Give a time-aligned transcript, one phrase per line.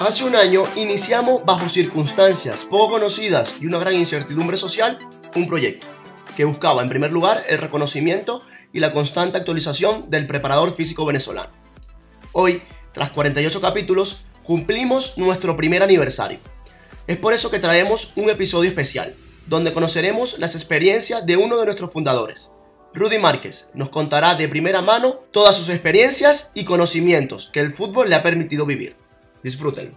[0.00, 4.98] Hace un año iniciamos bajo circunstancias poco conocidas y una gran incertidumbre social
[5.34, 5.86] un proyecto
[6.36, 8.42] que buscaba en primer lugar el reconocimiento
[8.72, 11.50] y la constante actualización del preparador físico venezolano.
[12.32, 12.62] Hoy,
[12.92, 16.38] tras 48 capítulos, cumplimos nuestro primer aniversario.
[17.08, 21.64] Es por eso que traemos un episodio especial, donde conoceremos las experiencias de uno de
[21.64, 22.52] nuestros fundadores.
[22.92, 28.10] Rudy Márquez nos contará de primera mano todas sus experiencias y conocimientos que el fútbol
[28.10, 28.94] le ha permitido vivir.
[29.42, 29.96] Disfrútenlo.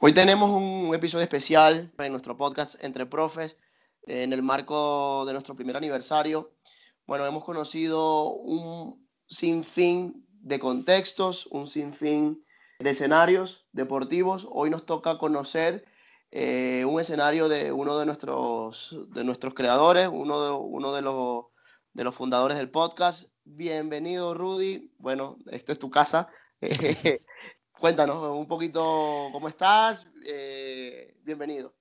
[0.00, 3.56] Hoy tenemos un episodio especial en nuestro podcast Entre Profes,
[4.02, 6.52] en el marco de nuestro primer aniversario.
[7.06, 12.44] Bueno, hemos conocido un sinfín de contextos, un sinfín
[12.82, 14.46] de escenarios deportivos.
[14.50, 15.84] Hoy nos toca conocer
[16.30, 21.46] eh, un escenario de uno de nuestros, de nuestros creadores, uno, de, uno de, los,
[21.92, 23.28] de los fundadores del podcast.
[23.44, 24.92] Bienvenido, Rudy.
[24.98, 26.28] Bueno, esto es tu casa.
[27.72, 30.08] Cuéntanos un poquito cómo estás.
[30.26, 31.74] Eh, bienvenido.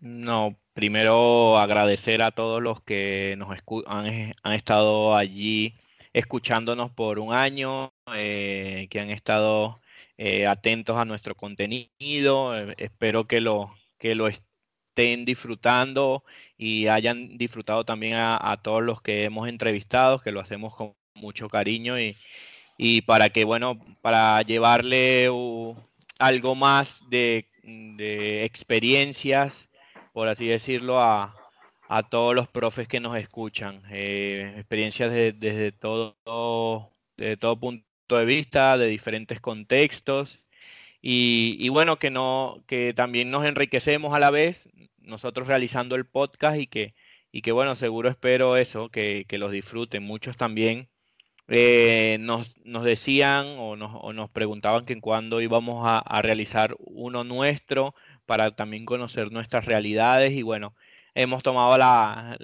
[0.00, 3.50] No, primero agradecer a todos los que nos
[3.86, 5.74] han, han, estado allí
[6.12, 9.78] escuchándonos por un año, eh, que han estado
[10.18, 12.56] eh, atentos a nuestro contenido.
[12.76, 16.24] espero que lo, que lo estén disfrutando
[16.56, 20.94] y hayan disfrutado también a, a todos los que hemos entrevistado, que lo hacemos con
[21.14, 22.16] mucho cariño y,
[22.78, 25.28] y para que, bueno, para llevarle
[26.18, 27.46] algo más de,
[28.44, 29.70] experiencias,
[30.12, 31.34] por así decirlo, a,
[32.10, 33.82] todos los profes que nos escuchan.
[33.90, 40.44] Eh, experiencias desde todo, de todo punto de vista, de diferentes contextos.
[41.02, 44.68] Y, bueno, que, no, que también nos enriquecemos a la vez,
[44.98, 46.94] nosotros realizando el podcast y que,
[47.32, 50.04] y que bueno, seguro espero eso, que, que los disfruten.
[50.04, 50.88] Muchos también
[51.48, 57.94] eh, nos, decían o nos, preguntaban que en cuándo íbamos a, realizar uno nuestro
[58.26, 60.74] para también conocer nuestras realidades y bueno,
[61.14, 62.36] hemos tomado la,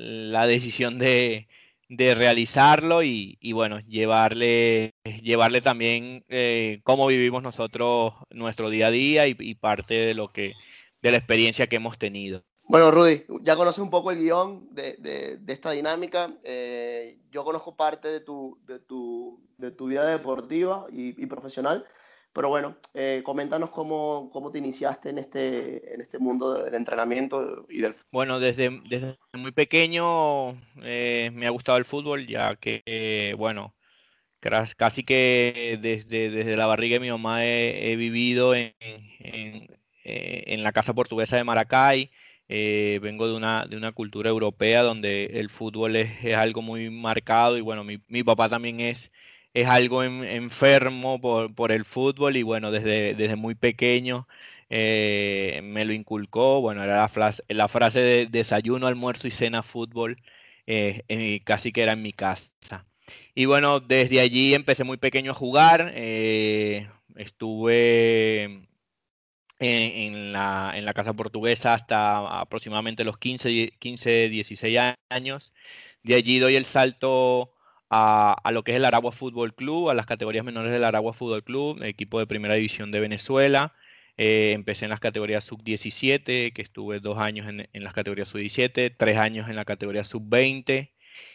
[0.47, 1.49] decisión de,
[1.97, 9.37] realizarlo y, bueno, llevarle, llevarle también eh, cómo vivimos nosotros nuestro día a día y,
[9.39, 10.55] y parte de lo que,
[11.03, 12.43] de la experiencia que hemos tenido.
[12.73, 16.33] Bueno, Rudy, ya conoces un poco el guion de, de, esta dinámica.
[16.43, 21.85] Eh, yo conozco parte de tu, de tu, de tu vida deportiva y, y, profesional,
[22.33, 27.67] pero bueno, eh, coméntanos cómo, cómo, te iniciaste en este, en este mundo del entrenamiento
[27.69, 30.51] y del Bueno, desde, desde muy pequeño
[30.83, 33.75] eh, me ha gustado el fútbol, ya que, bueno,
[34.77, 39.69] casi que desde, desde la barriga de mi mamá he, vivido en, en,
[40.05, 42.11] en la casa portuguesa de Maracay.
[42.55, 47.57] Eh, vengo de una, de una cultura europea donde el fútbol es, algo muy marcado
[47.57, 49.11] y bueno, mi, mi papá también es,
[49.55, 54.27] es algo enfermo por, por, el fútbol y bueno, desde, desde muy pequeño
[54.71, 59.63] eh, me lo inculcó, bueno, era la frase, la frase de desayuno, almuerzo y cena
[59.63, 60.17] fútbol,
[60.67, 62.51] eh, casi que era en mi casa.
[63.35, 65.93] Y bueno, desde allí empecé muy pequeño a jugar,
[67.17, 68.67] estuve
[69.59, 74.79] en, la, en, la, casa portuguesa hasta aproximadamente los 15, 15 16
[75.11, 75.53] años.
[76.03, 77.52] De allí doy el salto
[77.93, 81.45] a, lo que es el Aragua Fútbol Club, a las categorías menores del Aragua Fútbol
[81.45, 83.75] Club, equipo de primera división de Venezuela.
[84.17, 88.95] Eh, empecé en las categorías sub-17, que estuve dos años en, en las categorías sub-17,
[88.97, 90.91] tres años en la categoría sub-20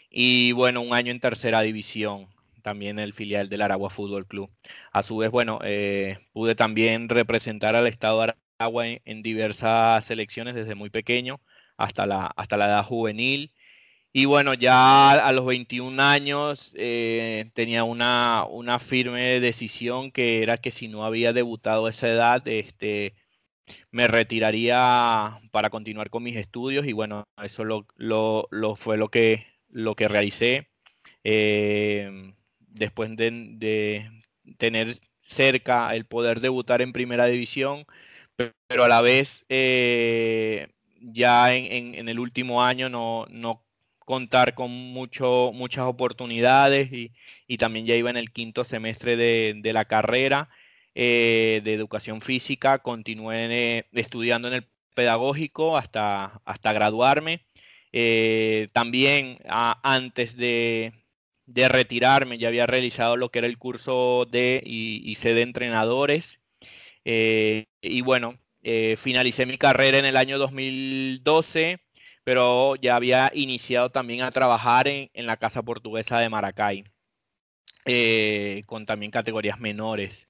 [0.09, 2.27] y bueno, un año en tercera división
[2.67, 4.51] también el filial del Aragua Fútbol Club.
[4.91, 10.55] A su vez, bueno, eh, pude también representar al estado de Aragua en, diversas selecciones
[10.55, 11.39] desde muy pequeño
[11.77, 13.53] hasta la, hasta la edad juvenil.
[14.13, 20.57] Y bueno, ya a los 21 años eh, tenía una, una, firme decisión que era
[20.57, 23.13] que si no había debutado a esa edad, este,
[23.91, 29.45] me retiraría para continuar con mis estudios y bueno, eso lo, lo, fue lo que,
[29.69, 30.69] lo que realicé.
[31.23, 32.33] Eh,
[32.77, 34.09] después de,
[34.57, 37.85] tener cerca el poder debutar en primera división,
[38.67, 40.69] pero a la vez eh,
[41.01, 43.25] ya en, el último año no,
[44.07, 49.83] contar con mucho, muchas oportunidades y, también ya iba en el quinto semestre de, la
[49.83, 50.49] carrera
[50.95, 57.45] eh, de educación física, continué eh, estudiando en el pedagógico hasta, hasta graduarme.
[58.71, 59.39] también
[59.83, 60.93] antes de,
[61.45, 66.39] de retirarme, ya había realizado lo que era el curso de y, de entrenadores.
[67.03, 68.39] y bueno,
[68.95, 71.86] finalicé mi carrera en el año 2012
[72.27, 76.83] pero ya había iniciado también a trabajar en, la Casa Portuguesa de Maracay,
[77.85, 80.27] eh, con también categorías menores.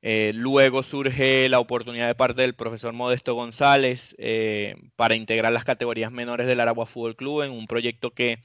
[0.00, 5.64] Eh, luego surge la oportunidad de parte del profesor Modesto González eh, para integrar las
[5.64, 8.38] categorías menores del Aragua Fútbol Club en un proyecto que,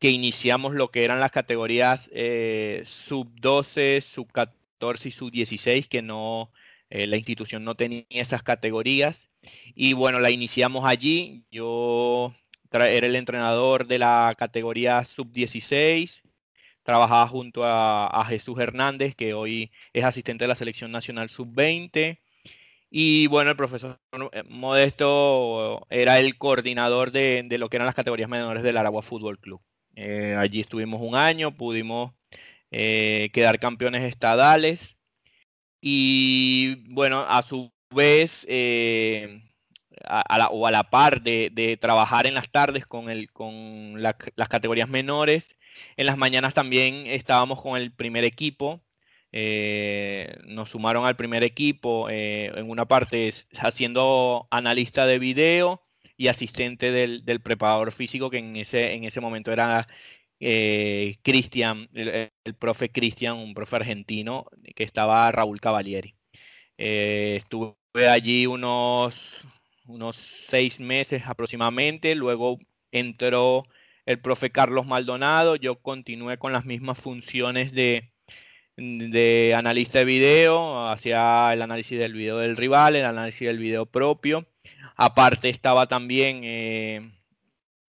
[0.00, 6.50] que iniciamos lo que eran las categorías sub-12, sub-14 y sub-16, que no,
[6.90, 9.31] la institución no tenía esas categorías.
[9.74, 11.44] Y bueno, la iniciamos allí.
[11.50, 12.34] Yo
[12.72, 16.22] era el entrenador de la categoría sub-16.
[16.82, 22.18] Trabajaba junto a, Jesús Hernández, que hoy es asistente de la selección nacional sub-20.
[22.90, 23.98] Y bueno, el profesor
[24.32, 29.38] eh, Modesto era el coordinador de, lo que eran las categorías menores del Aragua Fútbol
[29.38, 29.60] Club.
[29.94, 32.12] Eh, allí estuvimos un año, pudimos
[32.70, 34.98] eh, quedar campeones estadales.
[35.80, 38.46] Y bueno, a su vez,
[40.04, 44.88] a, o a la par de, trabajar en las tardes con, el, con las categorías
[44.88, 45.56] menores.
[45.96, 48.82] En las mañanas también estábamos con el primer equipo.
[49.32, 55.82] Eh, nos sumaron al primer equipo eh, en una parte haciendo analista de video
[56.18, 59.88] y asistente del, preparador físico que en ese, en ese momento era
[60.40, 64.46] eh, Cristian, el, profe Cristian, un profe argentino
[64.76, 66.14] que estaba Raúl Cavalieri.
[66.76, 69.46] estuve allí unos
[69.86, 72.14] unos seis meses aproximadamente.
[72.14, 72.58] Luego
[72.90, 73.64] entró
[74.06, 75.56] el profe Carlos Maldonado.
[75.56, 78.10] Yo continué con las mismas funciones de,
[78.76, 83.86] de analista de video, hacía el análisis del video del rival, el análisis del video
[83.86, 84.46] propio.
[84.96, 87.00] Aparte estaba también, eh,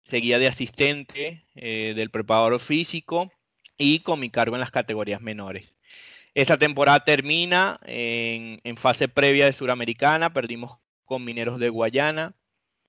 [0.03, 3.31] seguía de asistente eh, del preparador físico
[3.77, 5.73] y con mi cargo en las categorías menores.
[6.35, 12.35] Esa temporada termina en, fase previa de Suramericana, perdimos con Mineros de Guayana.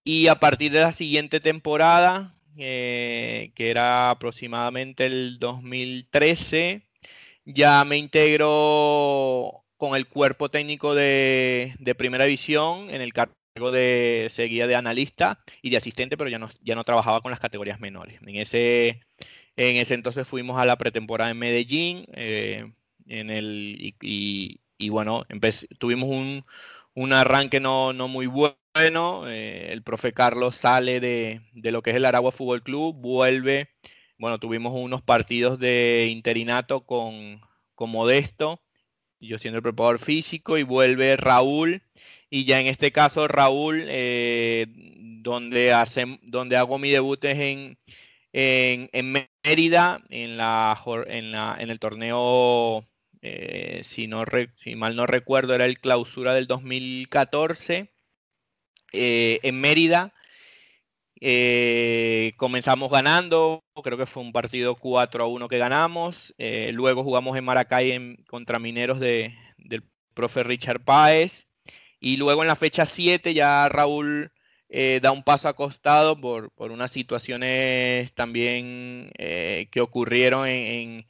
[0.03, 6.83] Y a partir de la siguiente temporada, eh, que era aproximadamente el 2013,
[7.45, 14.67] ya me integro con el cuerpo técnico de, primera división en el cargo de seguía
[14.67, 18.21] de analista y de asistente, pero ya no, ya no trabajaba con las categorías menores.
[18.23, 19.03] En ese,
[19.57, 22.73] en ese entonces fuimos a la pretemporada en Medellín eh,
[23.07, 25.25] en el, y, bueno,
[25.79, 26.45] tuvimos un,
[26.95, 29.29] un arranque no, muy bueno.
[29.29, 33.71] Eh, el profe Carlos sale de, lo que es el Aragua Fútbol Club, vuelve.
[34.19, 37.41] Bueno, tuvimos unos partidos de interinato con,
[37.75, 38.63] con Modesto,
[39.21, 41.83] yo siendo el preparador físico, y vuelve Raúl.
[42.31, 44.67] Y ya en este caso, Raúl, eh,
[45.23, 47.79] donde, hace, donde hago mi debut es en,
[48.33, 49.13] en,
[49.45, 52.85] Mérida, en, la, en, la, en el torneo
[53.27, 54.23] eh, si, no
[54.63, 57.91] si mal no recuerdo, era el clausura del 2014
[58.93, 60.13] eh, en Mérida.
[61.23, 66.35] Eh, comenzamos ganando, creo que fue un partido 4 a 1 que ganamos.
[66.73, 69.33] luego jugamos en Maracay contra Mineros del
[70.13, 71.47] profe Richard Páez.
[72.01, 74.33] Y luego en la fecha 7 ya Raúl
[75.01, 81.07] da un paso acostado por, por unas situaciones también que ocurrieron en,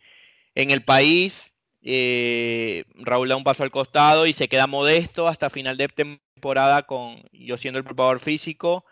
[0.55, 1.54] en el país.
[1.87, 6.85] Eh, Raúl da un paso al costado y se queda modesto hasta final de temporada
[6.85, 8.87] con yo siendo el preparador físico,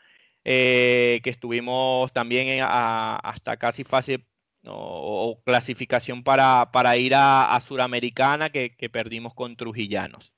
[0.45, 4.27] eh, que estuvimos también hasta casi fase
[4.67, 10.35] o, clasificación para, ir a, Suramericana que, perdimos con Trujillanos.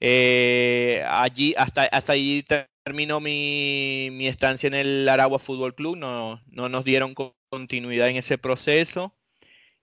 [0.00, 2.42] Eh, allí, hasta, hasta allí
[2.84, 7.14] terminó mi, estancia en el Aragua Fútbol Club, no, no nos dieron
[7.50, 9.14] continuidad en ese proceso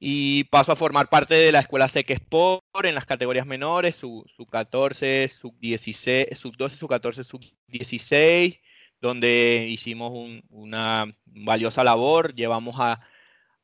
[0.05, 4.25] y paso a formar parte de la escuela SEC Sport en las categorías menores, su,
[4.51, 8.60] 14, su 16, sub 12, su 14, sub 16,
[9.00, 10.12] donde hicimos
[10.50, 13.00] una valiosa labor, llevamos a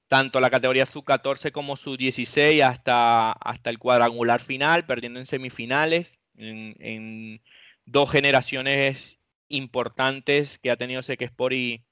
[0.08, 5.26] tanto la categoría sub 14 como sub 16 hasta, hasta el cuadrangular final, perdiendo en
[5.26, 7.42] semifinales, en,
[7.86, 9.20] dos generaciones
[9.50, 11.84] importantes que ha tenido SEC Sport y,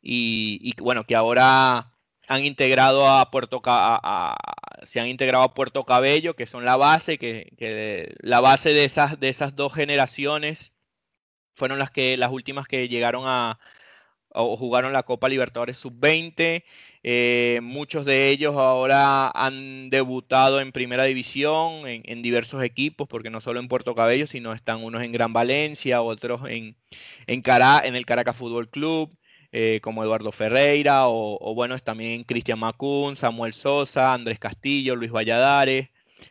[0.00, 1.95] y, y bueno, que ahora
[2.28, 3.62] han integrado a Puerto
[4.82, 9.20] se han integrado a Puerto Cabello, que son la base, que, la base de esas,
[9.20, 10.72] de esas dos generaciones
[11.54, 13.58] fueron las que las últimas que llegaron a
[14.36, 16.62] o jugaron la Copa Libertadores Sub-20.
[17.02, 23.40] Eh, muchos de ellos ahora han debutado en primera división, en, diversos equipos, porque no
[23.40, 26.76] solo en Puerto Cabello, sino están unos en Gran Valencia, otros en,
[27.26, 29.16] en, en el Caracas Fútbol Club.
[29.58, 35.88] Eh, como Eduardo Ferreira, o, bueno, también Cristian Macún, Samuel Sosa, Andrés Castillo, Luis Valladares.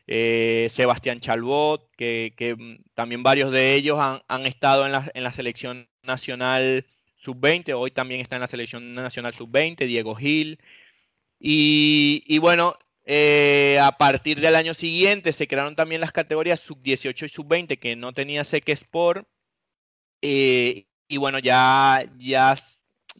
[0.07, 5.31] eh, Sebastián Chalbot, que, mm, también varios de ellos han, estado en la, en la,
[5.31, 6.85] selección nacional
[7.17, 10.59] sub-20, hoy también está en la selección nacional sub-20, Diego Gil.
[11.39, 17.29] Y, bueno, eh, a partir del año siguiente se crearon también las categorías sub-18 y
[17.29, 19.27] sub-20 que no tenía Seque Sport.
[20.21, 22.55] Y bueno, ya, ya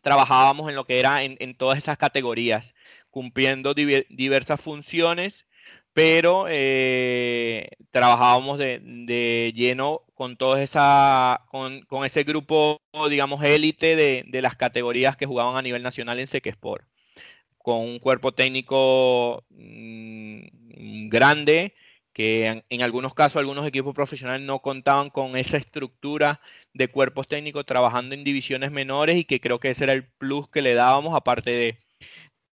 [0.05, 2.75] trabajábamos en lo que era en, todas esas categorías,
[3.09, 5.47] cumpliendo diversas funciones
[5.93, 14.55] pero eh, trabajábamos de, lleno con todo esa, con, ese grupo, digamos, élite de, las
[14.57, 16.85] categorías que jugaban a nivel nacional en Sport,
[17.57, 21.73] con un cuerpo técnico mm, grande,
[22.15, 26.39] que en, algunos casos algunos equipos profesionales no contaban con esa estructura
[26.73, 30.47] de cuerpos técnicos trabajando en divisiones menores y que creo que ese era el plus
[30.47, 31.77] que le dábamos, aparte de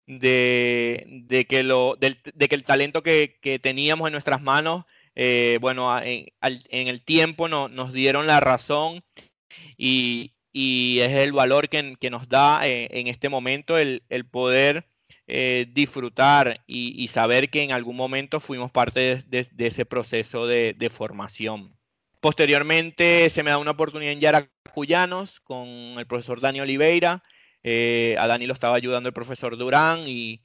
[0.07, 4.85] de, que, lo, de, que el talento que, teníamos en nuestras manos,
[5.15, 6.29] eh, bueno, en,
[6.69, 9.03] el tiempo no, nos dieron la razón
[9.77, 14.87] y, es el valor que, nos da eh, en este momento el, poder
[15.29, 21.75] eh, disfrutar y, saber que en algún momento fuimos parte de, ese proceso de, formación.
[22.21, 27.23] Posteriormente se me da una oportunidad en Yaracuyanos con el profesor Dani Oliveira,
[27.61, 30.39] eh, a Dani lo estaba ayudando el profesor Durán y,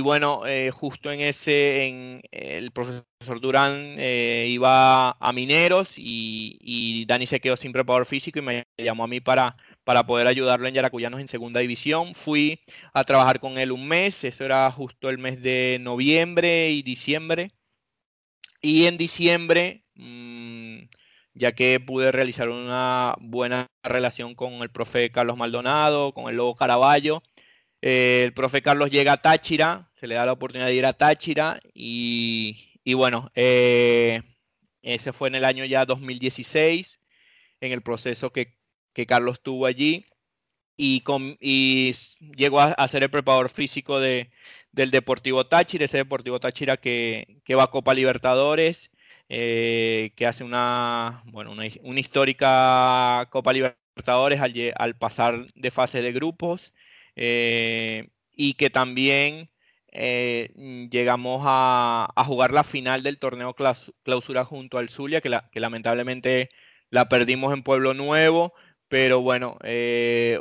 [0.00, 7.40] bueno, eh, justo en ese, en, el profesor Durán iba a Mineros y, Dani se
[7.40, 11.20] quedó sin preparador físico y me llamó a mí para, para poder ayudarlo en Yaracuyanos
[11.20, 12.14] en segunda división.
[12.14, 12.60] Fui
[12.92, 17.52] a trabajar con él un mes, eso era justo el mes de noviembre y diciembre.
[18.60, 19.84] Y en diciembre...
[19.94, 20.82] Mm,
[21.34, 26.54] ya que pude realizar una buena relación con el profe Carlos Maldonado, con el Lobo
[26.54, 27.22] Caraballo.
[27.80, 30.92] Eh, el profe Carlos llega a Táchira, se le da la oportunidad de ir a
[30.92, 32.56] Táchira y,
[32.94, 34.22] bueno, eh,
[34.82, 37.00] ese fue en el año ya 2016,
[37.60, 38.56] en el proceso que,
[39.06, 40.06] Carlos tuvo allí
[40.76, 41.02] y,
[42.36, 44.30] llegó a, ser el preparador físico de,
[44.72, 48.90] del Deportivo Táchira, ese Deportivo Táchira que, que va a Copa Libertadores
[49.34, 54.40] eh, que hace una, bueno, una, histórica Copa Libertadores
[54.76, 56.74] al, pasar de fase de grupos
[57.16, 59.48] eh, y que también
[59.88, 60.50] eh,
[60.90, 63.54] llegamos a, jugar la final del torneo
[64.02, 66.50] clausura junto al Zulia, que, que lamentablemente
[66.90, 68.52] la perdimos en Pueblo Nuevo,
[68.92, 69.56] pero bueno,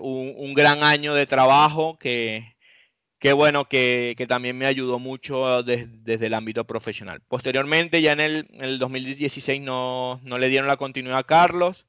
[0.02, 2.54] un, un, gran año de trabajo que,
[3.18, 7.22] qué bueno que, también me ayudó mucho desde el ámbito profesional.
[7.30, 11.88] Posteriormente, ya en el, 2016 no, le dieron la continuidad a Carlos,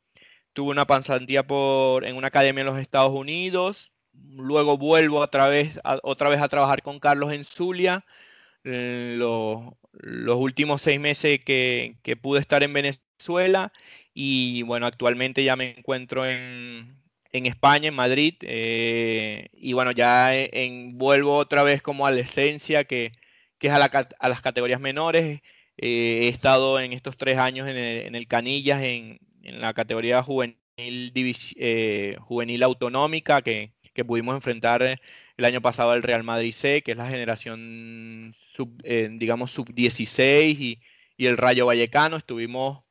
[0.52, 5.80] tuve una pasantía por, en una academia en los Estados Unidos, luego vuelvo otra vez
[5.82, 8.04] a, otra vez a trabajar con Carlos en Zulia,
[8.62, 13.11] eh, los, últimos seis meses que, que pude estar en Venezuela
[14.14, 17.02] y bueno, actualmente ya me encuentro en,
[17.32, 22.20] en España, en Madrid, eh, y bueno, ya en, vuelvo otra vez como a la
[22.20, 23.12] esencia que,
[23.60, 23.78] es a,
[24.28, 25.40] las categorías menores.
[25.78, 32.16] Eh, he estado en estos tres años en el, Canillas, en, la categoría juvenil, eh,
[32.20, 33.72] juvenil autonómica, que,
[34.06, 35.00] pudimos enfrentar
[35.36, 40.80] el año pasado al Real Madrid C, que es la generación, sub, digamos, sub-16 y,
[41.16, 42.16] y el Rayo Vallecano.
[42.16, 42.82] Estuvimos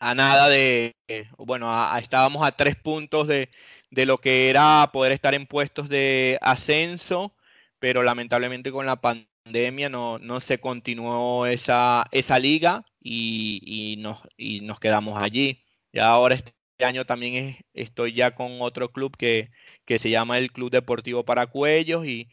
[0.00, 0.96] a nada de,
[1.38, 3.48] bueno, estábamos a tres puntos de,
[3.90, 7.34] lo que era poder estar en puestos de ascenso,
[7.78, 14.20] pero lamentablemente con la pandemia no, se continuó esa, esa liga y, nos,
[14.62, 15.62] nos quedamos allí.
[15.92, 16.52] Y ahora este
[16.84, 19.50] año también estoy ya con otro club que,
[19.86, 22.28] se llama el Club Deportivo Paracuellos y,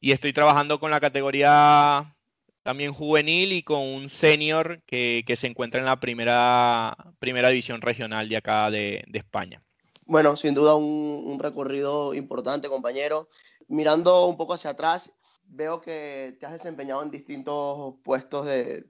[0.00, 2.14] y estoy trabajando con la categoría
[2.68, 8.28] también juvenil y con un senior que, se encuentra en la primera, primera división regional
[8.28, 9.62] de acá de, España.
[10.04, 13.30] Bueno, sin duda un, recorrido importante, compañero.
[13.68, 18.84] Mirando un poco hacia atrás, veo que te has desempeñado en distintos puestos de,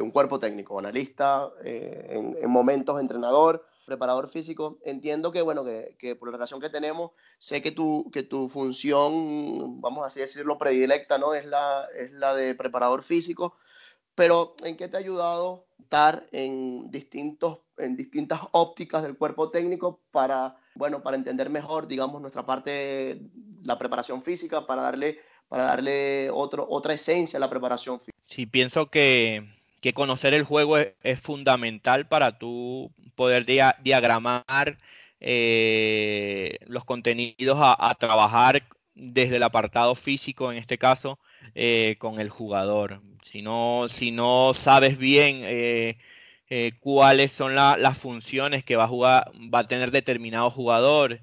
[0.00, 4.78] un cuerpo técnico, analista, eh, en, en, momentos entrenador, preparador físico.
[4.84, 9.80] Entiendo que, bueno, que, por la relación que tenemos, sé que tu, que tu función,
[9.80, 11.34] vamos así decirlo, predilecta, ¿no?
[11.34, 13.56] Es la, es la de preparador físico.
[14.14, 20.00] Pero, ¿en qué te ha ayudado estar en, distintos, en distintas ópticas del cuerpo técnico
[20.12, 23.20] para, bueno, para entender mejor, digamos, nuestra parte,
[23.64, 25.18] la preparación física, para darle,
[25.48, 28.16] para darle otro, otra esencia a la preparación física?
[28.22, 34.78] Sí, pienso que que conocer el juego es, fundamental para tú poder diagramar
[35.20, 38.62] eh, los contenidos a, trabajar
[38.94, 41.18] desde el apartado físico, en este caso,
[41.54, 43.02] eh, con el jugador.
[43.24, 45.96] Si no, si no sabes bien eh,
[46.80, 51.20] cuáles son las funciones que va a jugar, va a tener determinado jugador,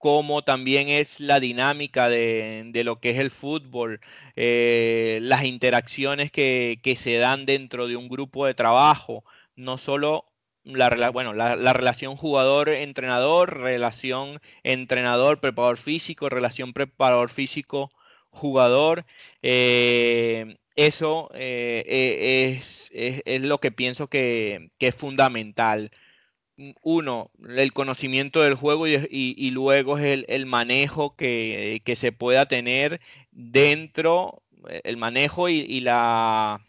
[0.00, 4.00] cómo también es la dinámica de, lo que es el fútbol,
[4.36, 9.24] las interacciones que, que se dan dentro de un grupo de trabajo,
[9.56, 10.30] no solo
[10.64, 19.06] la, bueno, la, relación jugador-entrenador, relación entrenador-preparador físico, relación preparador físico-jugador.
[19.42, 25.90] Eh, eso eh, e, es, lo que pienso que, es fundamental.
[26.82, 33.00] Uno, el conocimiento del juego y, luego es el, manejo que, que, se pueda tener
[33.30, 34.42] dentro,
[34.84, 36.60] el manejo y la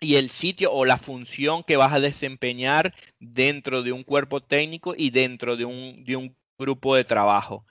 [0.00, 4.94] y el sitio o la función que vas a desempeñar dentro de un cuerpo técnico
[4.96, 7.66] y dentro de un, de un grupo de trabajo.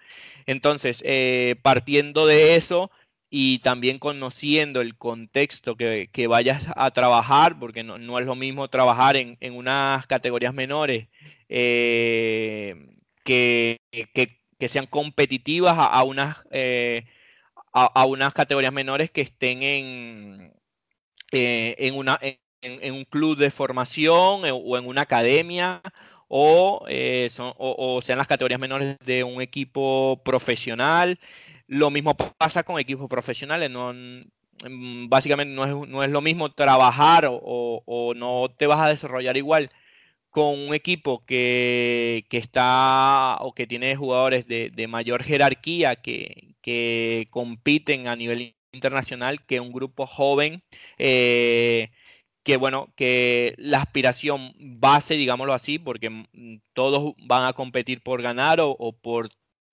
[0.45, 2.91] Entonces, eh, partiendo de eso
[3.29, 9.15] y también conociendo el contexto que, vayas a trabajar, porque no, es lo mismo trabajar
[9.17, 11.07] en, unas categorías menores
[11.49, 13.79] eh, que,
[14.67, 17.05] sean competitivas a, unas, eh,
[17.73, 20.59] a unas categorías menores que estén en
[21.31, 25.81] eh, en, una, en, un club de formación o en una academia
[26.27, 26.85] o,
[27.57, 31.19] o, sean las categorías menores de un equipo profesional.
[31.69, 33.69] Lo mismo pasa con equipos profesionales.
[33.69, 38.79] No, mm, básicamente no es, no es lo mismo trabajar o, o, no te vas
[38.79, 39.69] a desarrollar igual
[40.31, 46.55] con un equipo que, que está o que tiene jugadores de, de mayor jerarquía que,
[46.61, 50.63] que compiten a nivel internacional que un grupo joven
[50.97, 51.89] eh,
[52.43, 56.25] que bueno, que la aspiración base, digámoslo así, porque
[56.73, 59.29] todos van a competir por ganar o, por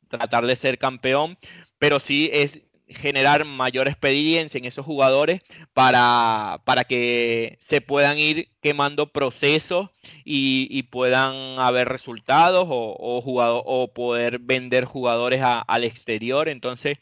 [0.08, 1.38] tratar de ser campeón,
[1.78, 8.48] pero sí es generar mayor experiencia en esos jugadores para, para que se puedan ir
[8.60, 9.90] quemando procesos
[10.25, 16.49] y, puedan haber resultados o, o poder vender jugadores al exterior.
[16.49, 16.99] Entonces,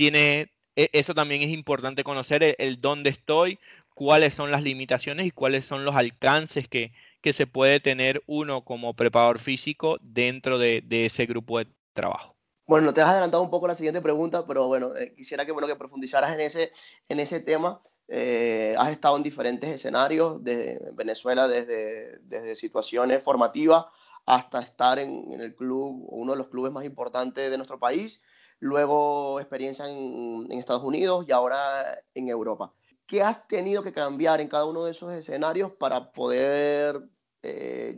[0.00, 3.58] tiene, e, eso también es importante conocer el, dónde estoy,
[3.94, 6.92] cuáles son las limitaciones y cuáles son los alcances que,
[7.32, 12.29] se puede tener uno como preparador físico dentro de, ese grupo de trabajo.
[12.70, 15.66] Bueno, te has adelantado un poco la siguiente pregunta, pero bueno, eh, quisiera que, bueno,
[15.66, 16.70] que profundizaras en ese,
[17.08, 17.82] en ese tema.
[18.06, 23.86] Eh, has estado en diferentes escenarios de Venezuela, desde, desde situaciones formativas
[24.24, 28.22] hasta estar en, en, el club, uno de los clubes más importantes de nuestro país,
[28.60, 32.72] luego experiencia en, Estados Unidos y ahora en Europa.
[33.04, 37.02] ¿Qué has tenido que cambiar en cada uno de esos escenarios para poder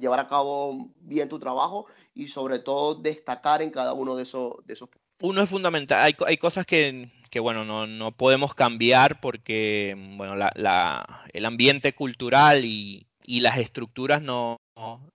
[0.02, 4.54] llevar a cabo bien tu trabajo y sobre todo destacar en cada uno de esos,
[4.66, 4.90] de esos
[5.22, 6.02] uno es fundamental.
[6.02, 11.46] Hay, hay cosas que, que bueno, no, no, podemos cambiar porque bueno, la, la, el
[11.46, 14.56] ambiente cultural y, y, las estructuras no,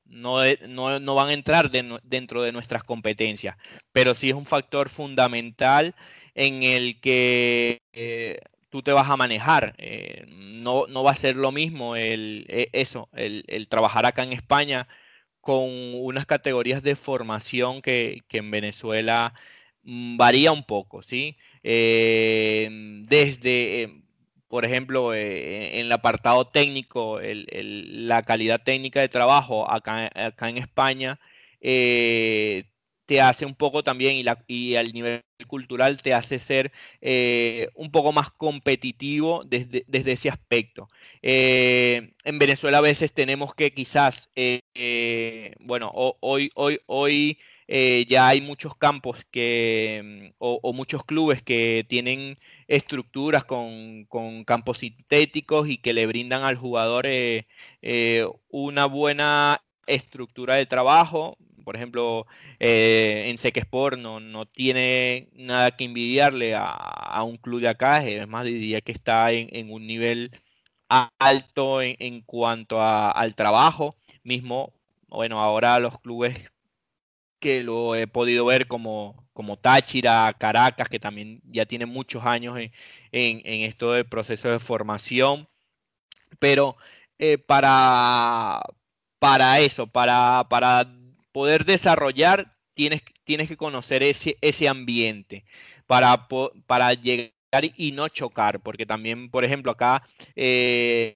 [0.05, 3.57] no, no, van a entrar dentro de nuestras competencias,
[3.91, 5.93] pero sí es un factor fundamental
[6.35, 8.39] en el que eh,
[8.77, 9.73] tú te vas a manejar.
[9.79, 14.23] Eh, no, no, va a ser lo mismo el, e, eso, el, el, trabajar acá
[14.23, 14.87] en España
[15.41, 19.33] con unas categorías de formación que, que en Venezuela
[19.83, 21.37] mm, varía un poco, ¿sí?
[21.63, 22.69] Eh,
[23.07, 24.03] desde
[24.47, 30.09] por ejemplo, eh, en el apartado técnico, la calidad técnica de trabajo acá,
[30.49, 31.19] en España
[31.61, 32.65] eh,
[33.07, 37.69] te hace un poco también, y, la, y, al nivel cultural te hace ser eh,
[37.75, 40.89] un poco más competitivo desde, ese aspecto.
[41.21, 44.29] en Venezuela a veces tenemos que quizás,
[45.59, 47.39] bueno, hoy, hoy, hoy
[48.07, 54.05] ya hay muchos campos que, o muchos clubes que tienen estructuras con,
[54.45, 57.47] campos sintéticos y que le brindan al jugador eh,
[57.81, 61.37] eh, una buena estructura de trabajo.
[61.67, 62.25] Por ejemplo,
[62.61, 68.25] eh, en Sequesport no, no tiene nada que envidiarle a, un club de acá, es
[68.25, 70.31] más, diría que está en, un nivel
[71.19, 74.71] alto en, cuanto al trabajo mismo.
[75.09, 76.49] Bueno, ahora los clubes
[77.39, 82.57] que lo he podido ver como, como Táchira, Caracas, que también ya tiene muchos años
[82.57, 82.71] en,
[83.11, 85.49] esto del proceso de formación.
[86.39, 86.77] Pero
[87.19, 88.61] eh, para,
[89.19, 90.87] para eso, para, para
[91.37, 95.45] poder desarrollar, tienes, tienes que conocer ese, ese ambiente
[95.85, 96.27] para,
[96.65, 97.31] para llegar
[97.75, 100.03] y no chocar, porque también, por ejemplo, acá...
[100.35, 101.15] Eh,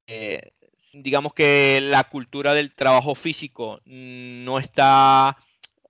[0.93, 5.37] digamos que la cultura del trabajo físico no está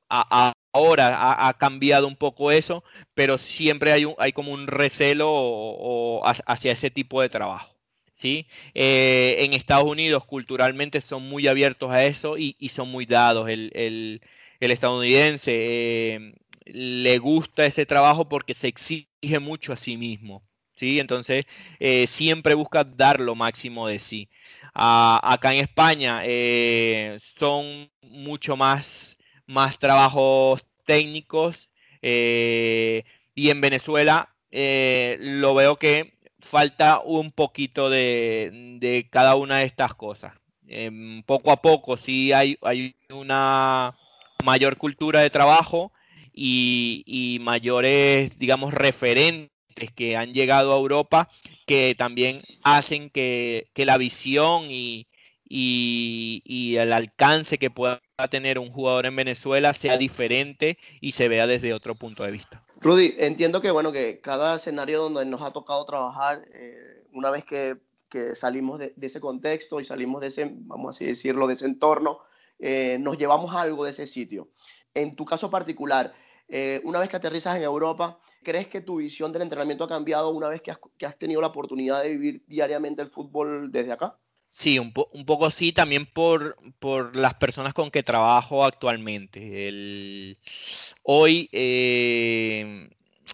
[0.08, 2.84] ahora ha, cambiado un poco eso,
[3.16, 7.81] pero siempre hay, un, hay como un recelo hacia ese tipo de trabajo.
[8.22, 8.48] ¿Sí?
[8.76, 13.50] Eh, en Estados Unidos culturalmente son muy abiertos a eso y, son muy dados.
[13.50, 14.22] El,
[14.60, 16.34] estadounidense eh,
[16.66, 20.44] le gusta ese trabajo porque se exige mucho a sí mismo.
[20.76, 21.00] ¿sí?
[21.00, 21.46] Entonces
[21.80, 24.30] eh, siempre busca dar lo máximo de sí.
[24.74, 26.22] acá en España
[27.20, 31.70] son mucho más, más trabajos técnicos
[32.04, 40.34] y en Venezuela lo veo que falta un poquito de, cada una de estas cosas.
[40.68, 43.98] Em, poco a poco sí hay, hay, una
[44.44, 45.92] mayor cultura de trabajo
[46.34, 49.52] y, mayores, digamos, referentes
[49.96, 51.30] que han llegado a Europa
[51.66, 55.08] que también hacen que, la visión y,
[55.48, 61.48] y, el alcance que pueda tener un jugador en Venezuela sea diferente y se vea
[61.48, 62.64] desde otro punto de vista.
[62.82, 67.46] Rudy, entiendo que bueno que cada escenario donde nos ha tocado trabajar, eh, una vez
[67.46, 67.78] que,
[68.10, 72.22] que salimos de, ese contexto y salimos de ese, vamos a decirlo, de ese entorno,
[72.58, 74.50] eh, nos llevamos algo de ese sitio.
[74.96, 76.16] En tu caso particular,
[76.48, 80.32] eh, una vez que aterrizas en Europa, ¿crees que tu visión del entrenamiento ha cambiado
[80.32, 83.92] una vez que has, que has tenido la oportunidad de vivir diariamente el fútbol desde
[83.92, 84.18] acá?
[84.54, 90.38] Sí, un, un, poco sí, también por, por, las personas con que trabajo actualmente.
[91.04, 92.90] Hoy eh,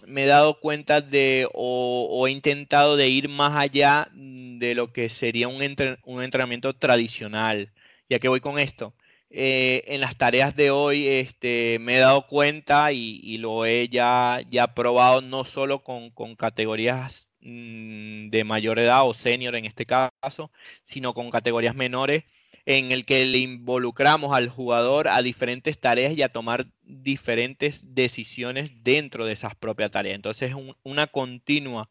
[0.06, 5.08] me he dado cuenta de o, he intentado de ir más allá de lo que
[5.08, 5.56] sería un,
[6.04, 7.72] un entrenamiento tradicional.
[8.08, 8.94] Ya que voy con esto.
[9.30, 13.88] Eh, en las tareas de hoy este, me he dado cuenta y, y lo he
[13.88, 19.86] ya, ya probado no solo con, con categorías de mayor edad o senior en este
[19.86, 20.50] caso,
[20.84, 22.24] sino con categorías menores
[22.66, 28.70] en el que le involucramos al jugador a diferentes tareas y a tomar diferentes decisiones
[28.82, 30.16] dentro de esas propias tareas.
[30.16, 31.90] Entonces, es una continua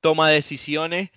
[0.00, 1.10] toma de decisiones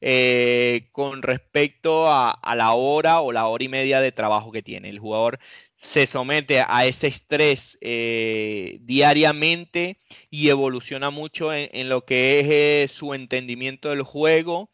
[0.00, 4.90] eh, con respecto a, la hora o la hora y media de trabajo que tiene.
[4.90, 5.40] El jugador
[5.80, 9.96] se somete a ese estrés eh, diariamente
[10.30, 14.70] y evoluciona mucho en, lo que es eh, su entendimiento del juego,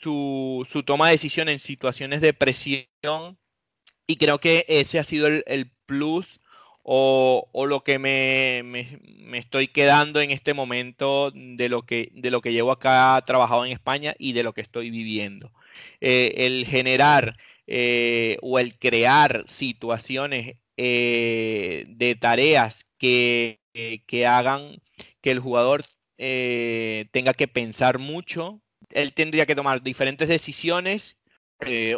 [0.00, 2.86] su, toma de decisión en situaciones de presión
[4.06, 6.40] y creo que ese ha sido el, plus
[6.82, 12.52] o, lo que me, estoy quedando en este momento de lo que, de lo que
[12.52, 15.52] llevo acá trabajado en España y de lo que estoy viviendo.
[16.00, 24.80] Eh, el generar eh, o el crear situaciones eh, de tareas que, eh, que, hagan
[25.20, 25.84] que el jugador
[26.16, 28.62] tenga que pensar mucho.
[28.90, 31.18] Él tendría que tomar diferentes decisiones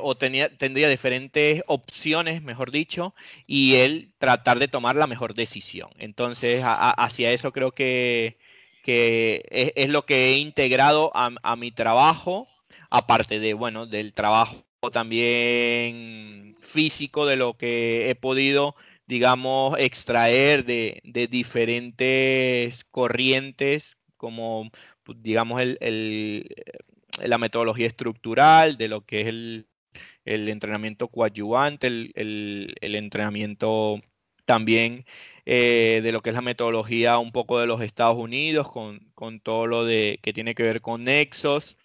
[0.01, 3.15] o tenía, tendría diferentes opciones, mejor dicho,
[3.47, 5.91] y él tratar de tomar la mejor decisión.
[5.99, 8.39] Entonces, hacia eso creo que,
[8.83, 9.45] que
[9.77, 12.49] es, lo que he integrado a, a mi trabajo,
[12.91, 21.01] aparte de, bueno, del trabajo también físico de lo que he podido, digamos, extraer de,
[21.31, 24.71] diferentes corrientes, como,
[25.03, 26.47] pues, digamos, el,
[27.23, 29.67] la metodología estructural, de lo que es el,
[30.25, 34.01] entrenamiento coadyuvante, el, entrenamiento
[34.45, 35.05] también
[35.45, 39.41] eh, de lo que es la metodología un poco de los Estados Unidos, con, con
[39.41, 41.79] todo lo de, que tiene que ver con nexos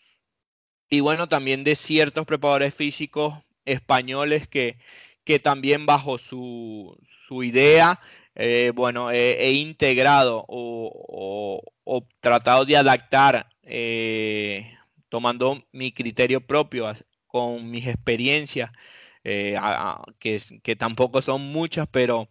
[0.94, 3.34] y bueno, también de ciertos preparadores físicos
[3.66, 4.78] españoles que,
[5.24, 6.96] que también bajo su,
[7.42, 8.00] idea,
[8.36, 11.64] eh, bueno, he integrado o,
[12.22, 14.72] tratado de adaptar, eh,
[15.10, 16.94] tomando mi criterio propio
[17.26, 18.70] con mis experiencias,
[19.24, 19.58] eh,
[20.20, 22.30] que, que tampoco son muchas, pero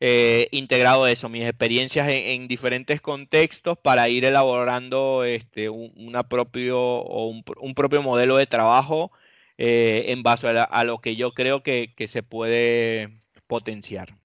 [0.00, 6.80] eh, integrado eso, mis experiencias en, diferentes contextos para ir elaborando este, un, una propio,
[6.80, 9.10] o un, propio modelo de trabajo
[9.56, 14.16] eh, en base a, lo que yo creo que, se puede potenciar.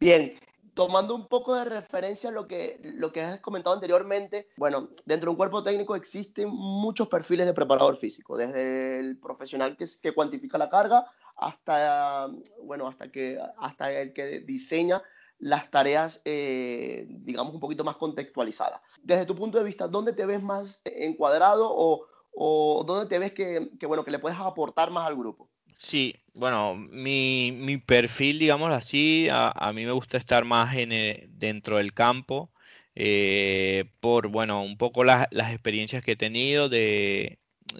[0.00, 0.36] Bien,
[0.74, 5.28] tomando un poco de referencia a lo que, lo que has comentado anteriormente, bueno, dentro
[5.28, 10.10] de un cuerpo técnico existen muchos perfiles de preparador físico, desde el profesional que, que
[10.10, 11.06] cuantifica la carga
[11.46, 12.28] hasta,
[12.62, 15.02] bueno, hasta, que, hasta el que diseña
[15.38, 18.80] las tareas, eh, digamos, un poquito más contextualizadas.
[19.02, 23.32] Desde tu punto de vista, ¿dónde te ves más encuadrado o, o dónde te ves
[23.32, 25.50] que, que, bueno, que le puedes aportar más al grupo?
[25.72, 30.90] Sí, bueno, mi, mi perfil, digamos así, a, a, mí me gusta estar más en
[31.38, 32.50] dentro del campo,
[32.94, 37.38] eh, por, bueno, un poco las experiencias que he tenido de,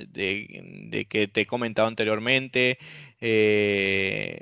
[0.08, 2.78] de, de, que te he comentado anteriormente,
[3.20, 4.40] eh,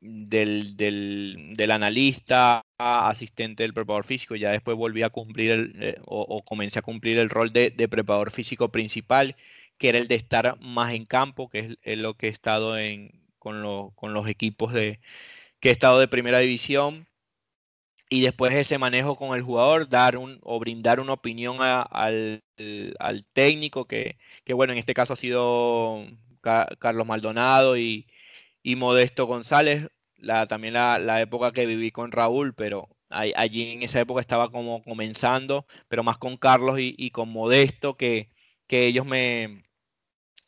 [0.00, 6.42] del, del, analista, asistente del preparador físico, ya después volví a cumplir el, eh, o,
[6.44, 9.36] comencé a cumplir el rol de, preparador físico principal,
[9.78, 13.12] que era el de estar más en campo, que es, lo que he estado en,
[13.38, 15.00] con, con los equipos de,
[15.60, 17.06] que he estado de primera división
[18.10, 22.42] y después ese manejo con el jugador, dar un, o brindar una opinión al,
[23.32, 24.18] técnico, que,
[24.52, 26.04] bueno, en este caso ha sido
[26.40, 28.06] Carlos Maldonado y,
[28.76, 34.20] Modesto González, la, también la, época que viví con Raúl, pero allí en esa época
[34.20, 38.30] estaba como comenzando, pero más con Carlos y, con Modesto, que,
[38.66, 39.64] que ellos me,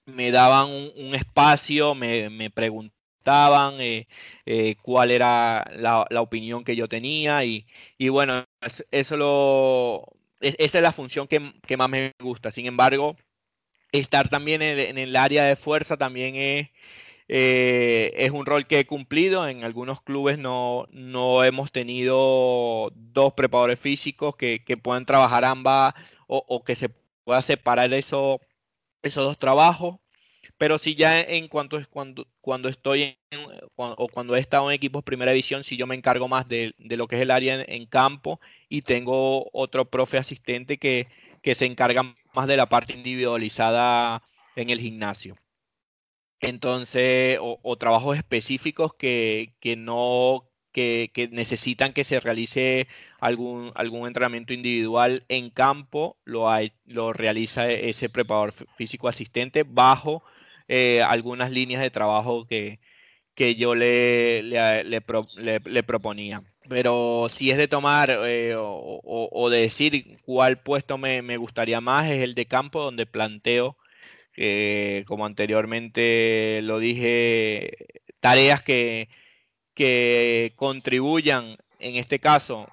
[0.07, 4.09] me daban un, espacio, me, me preguntaban estaban, eh,
[4.47, 7.65] eh, cuál era la, opinión que yo tenía y,
[8.09, 8.45] bueno,
[8.91, 10.07] eso lo,
[10.41, 12.51] esa es la función que, más me gusta.
[12.51, 13.17] Sin embargo,
[13.93, 16.71] estar también en, el área de fuerza también es,
[17.29, 19.49] eh, es un rol que he cumplido.
[19.49, 25.95] En algunos clubes no, no hemos tenido dos preparadores físicos que, puedan trabajar ambas
[26.27, 26.91] o, que se
[27.25, 28.41] pueda separar eso,
[29.03, 30.02] esos dos trabajos.
[30.63, 33.41] Pero sí ya en cuanto es cuando, cuando estoy en,
[33.75, 37.09] o cuando he estado en equipos primera división, sí yo me encargo más de, lo
[37.09, 41.09] que es el área en, campo y tengo otro profe asistente que,
[41.53, 44.23] se encarga más de la parte individualizada
[44.55, 45.37] en el gimnasio.
[46.41, 52.87] Entonces, o, trabajos específicos que, no que, necesitan que se realice
[53.19, 56.49] algún, algún entrenamiento individual en campo, lo,
[56.85, 60.23] lo realiza ese preparador físico asistente bajo
[60.69, 62.81] eh, algunas líneas de trabajo que,
[63.35, 66.43] que yo le, le, le, proponía.
[66.69, 72.11] Pero si es de tomar eh, o, de decir cuál puesto me, me, gustaría más,
[72.11, 73.77] es el de campo, donde planteo,
[74.37, 77.73] eh, como anteriormente lo dije,
[78.21, 79.09] tareas que,
[79.75, 82.69] que contribuyan, en este caso,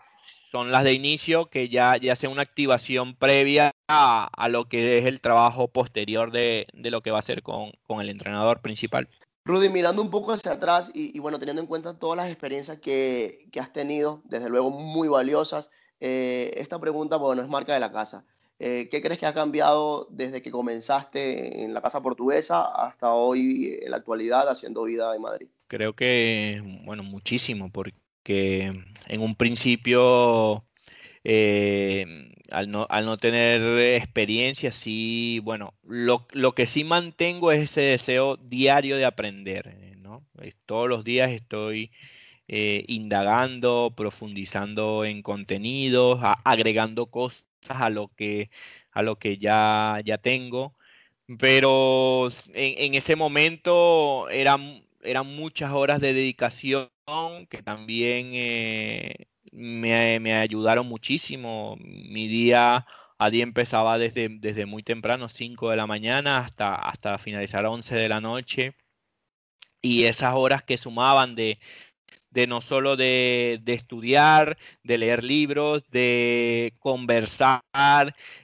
[0.51, 5.05] son las de inicio, que ya, ya sea una activación previa a, lo que es
[5.05, 9.09] el trabajo posterior de, lo que va a hacer con, el entrenador principal.
[9.45, 13.49] Rudy, mirando un poco hacia atrás y, bueno, teniendo en cuenta todas las experiencias que,
[13.59, 18.25] has tenido, desde luego muy valiosas, eh, esta pregunta, bueno, es marca de la casa.
[18.59, 23.79] Eh, ¿Qué crees que ha cambiado desde que comenzaste en la casa portuguesa hasta hoy,
[23.81, 25.47] en la actualidad, haciendo vida en Madrid?
[25.67, 28.71] Creo que, bueno, muchísimo, porque que
[29.07, 30.63] en un principio,
[31.23, 33.61] eh, al, no, al, no, tener
[33.95, 40.25] experiencia, sí, bueno, lo, que sí mantengo es ese deseo diario de aprender, ¿no?
[40.65, 41.91] Todos los días estoy
[42.47, 48.49] eh, indagando, profundizando en contenidos, agregando cosas a lo que,
[48.91, 50.75] a lo que ya, ya tengo.
[51.39, 56.89] Pero en, ese momento eran, eran muchas horas de dedicación
[57.49, 61.77] que también eh, me, ayudaron muchísimo.
[61.79, 62.85] Mi día
[63.17, 67.71] a día empezaba desde, desde muy temprano, 5 de la mañana, hasta, hasta finalizar a
[67.71, 68.75] 11 de la noche.
[69.81, 71.59] Y esas horas que sumaban de,
[72.31, 77.61] de no solo de, estudiar, de leer libros, de conversar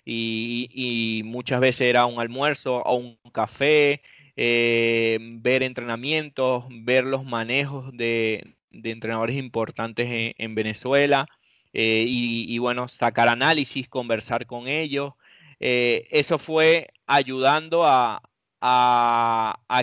[0.05, 4.01] y, muchas veces era un almuerzo o un café,
[4.35, 11.27] eh, ver entrenamientos, ver los manejos de, de entrenadores importantes en, Venezuela
[11.73, 15.13] eh, y, bueno, sacar análisis, conversar con ellos.
[15.59, 18.21] Eh, eso fue ayudando a,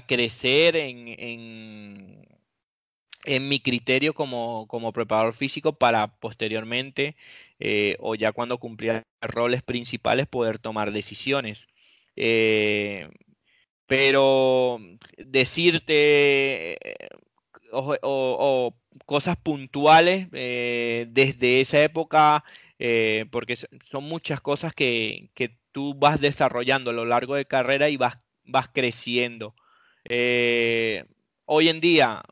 [0.07, 1.14] crecer en,
[3.24, 7.16] en, mi criterio como, preparador físico para posteriormente
[7.61, 11.68] eh, o ya cuando cumplía roles principales poder tomar decisiones.
[13.87, 14.78] pero
[15.16, 16.78] decirte
[17.72, 18.74] o,
[19.06, 22.44] cosas puntuales eh, desde esa época,
[22.78, 25.30] eh, porque son muchas cosas que,
[25.72, 29.54] tú vas desarrollando a lo largo de carrera y vas, vas creciendo.
[30.04, 31.04] Eh,
[31.46, 32.22] hoy en día,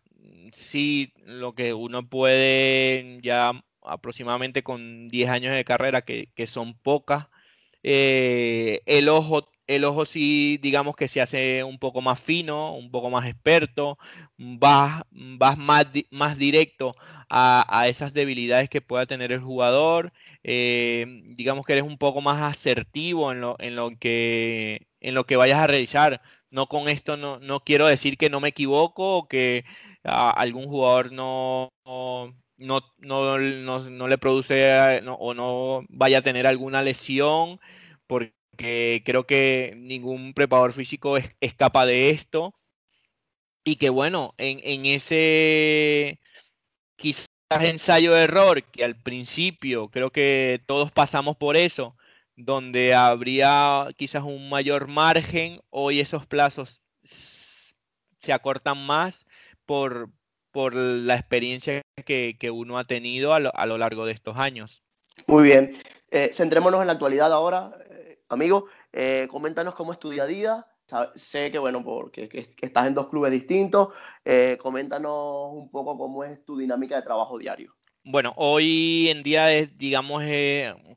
[0.53, 6.75] sí, lo que uno puede ya aproximadamente con 10 años de carrera, que, que son
[6.75, 7.29] pocas,
[7.83, 13.09] el ojo el ojo sí, digamos que se hace un poco más fino, un poco
[13.11, 13.99] más experto,
[14.37, 16.97] vas, vas más, más directo
[17.29, 21.07] a, esas debilidades que pueda tener el jugador, eh,
[21.37, 25.37] digamos que eres un poco más asertivo en lo, en lo, que, en lo que
[25.37, 26.21] vayas a realizar.
[26.51, 29.65] No con esto no, no quiero decir que no me equivoco o que
[30.03, 36.83] a algún jugador no, no, no, no, le produce o no vaya a tener alguna
[36.83, 37.61] lesión,
[39.05, 42.55] creo que ningún preparador físico es, capaz de esto.
[43.65, 46.19] Y que bueno, en, ese,
[46.97, 47.27] quizás
[47.61, 51.97] ensayo de error, que al principio creo que todos pasamos por eso,
[52.37, 59.27] donde habría quizás un mayor margen, hoy esos plazos se acortan más
[59.67, 60.11] por,
[60.53, 64.83] por la experiencia que, uno ha tenido a lo, largo de estos años.
[65.27, 65.77] Muy bien.
[66.11, 67.73] Eh, centrémonos en la actualidad ahora,
[68.31, 68.67] amigo.
[68.93, 70.67] Eh, coméntanos cómo es tu día a día.
[71.15, 72.29] Sé que, bueno, porque
[72.61, 73.91] estás en dos clubes distintos.
[74.59, 77.75] coméntanos un poco cómo es tu dinámica de trabajo diario.
[78.03, 80.25] Bueno, hoy en día es, digamos,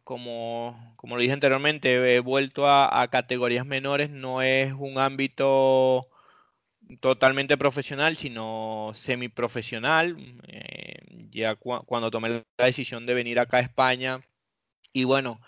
[0.03, 6.07] como, como lo dije anteriormente, he vuelto a, categorías menores, no es un ámbito
[7.01, 10.17] totalmente profesional, sino semiprofesional.
[10.47, 14.21] Eh, ya cuando tomé la decisión de venir acá a España,
[14.93, 15.41] y bueno,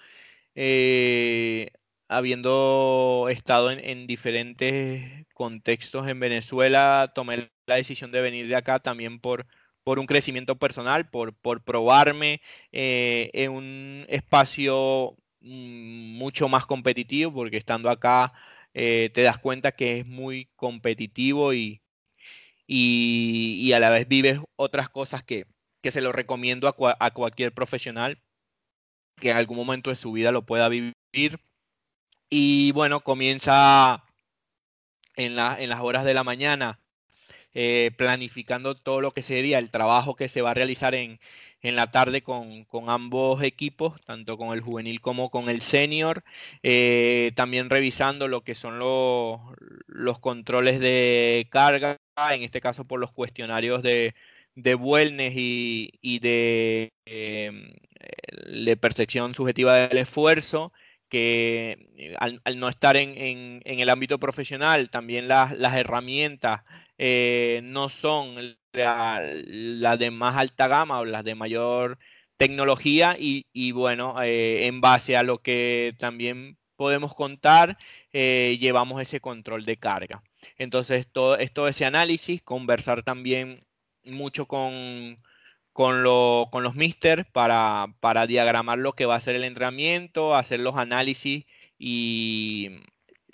[0.55, 1.71] eh,
[2.07, 9.19] habiendo estado en, diferentes contextos en Venezuela, tomé la decisión de venir de acá también
[9.19, 9.47] por,
[9.83, 12.41] por un crecimiento personal, por, por probarme
[12.71, 18.33] eh, en un espacio mm, mucho más competitivo, porque estando acá
[18.73, 21.81] eh, te das cuenta que es muy competitivo y,
[22.67, 25.45] y, a la vez vives otras cosas que,
[25.81, 28.19] que se lo recomiendo a, a, cualquier profesional
[29.19, 30.93] que en algún momento de su vida lo pueda vivir.
[32.29, 34.03] Y bueno, comienza
[35.15, 36.79] en, la, en las horas de la mañana
[37.57, 41.21] eh, planificando todo lo que sería el trabajo que se va a realizar en,
[41.61, 46.23] en la tarde con, con, ambos equipos, tanto con el juvenil como con el senior.
[46.63, 49.39] Eh, también revisando lo que son los,
[49.87, 51.97] los controles de carga,
[52.31, 54.15] en este caso por los cuestionarios de,
[54.55, 57.73] de wellness y, y de, em,
[58.47, 60.71] de percepción subjetiva del esfuerzo
[61.09, 66.63] que al, no estar en, el ámbito profesional, también las, herramientas
[66.97, 71.97] eh, no son las de más alta gama o las de mayor
[72.37, 77.77] tecnología y, bueno, eh, en base a lo que también podemos contar,
[78.11, 80.21] eh, llevamos ese control de carga.
[80.57, 83.61] Entonces, todo, esto ese análisis, conversar también
[84.03, 85.17] mucho con,
[85.75, 86.03] con,
[86.51, 90.77] con los mister para, para diagramar lo que va a ser el entrenamiento, hacer los
[90.77, 91.45] análisis
[91.77, 92.71] y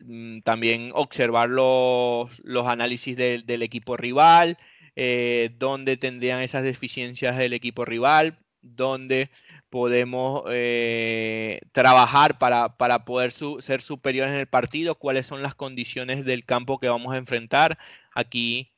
[0.03, 2.29] Mm, también observar los,
[2.67, 4.57] análisis del equipo rival,
[4.95, 9.29] eh, dónde tendrían esas deficiencias del equipo rival, dónde
[9.69, 12.75] podemos eh, trabajar para,
[13.05, 17.17] poder ser superiores en el partido, cuáles son las condiciones del campo que vamos a
[17.17, 17.77] enfrentar.
[18.13, 18.73] Aquí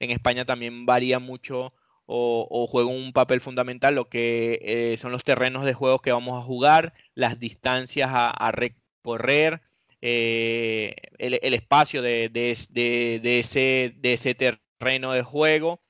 [0.00, 1.74] en España también varía mucho
[2.06, 6.38] o, juega un papel fundamental lo que eh, son los terrenos de juego que vamos
[6.40, 9.62] a jugar, las distancias a recorrer,
[10.04, 15.80] eh, el, espacio de, ese, de ese terreno de juego.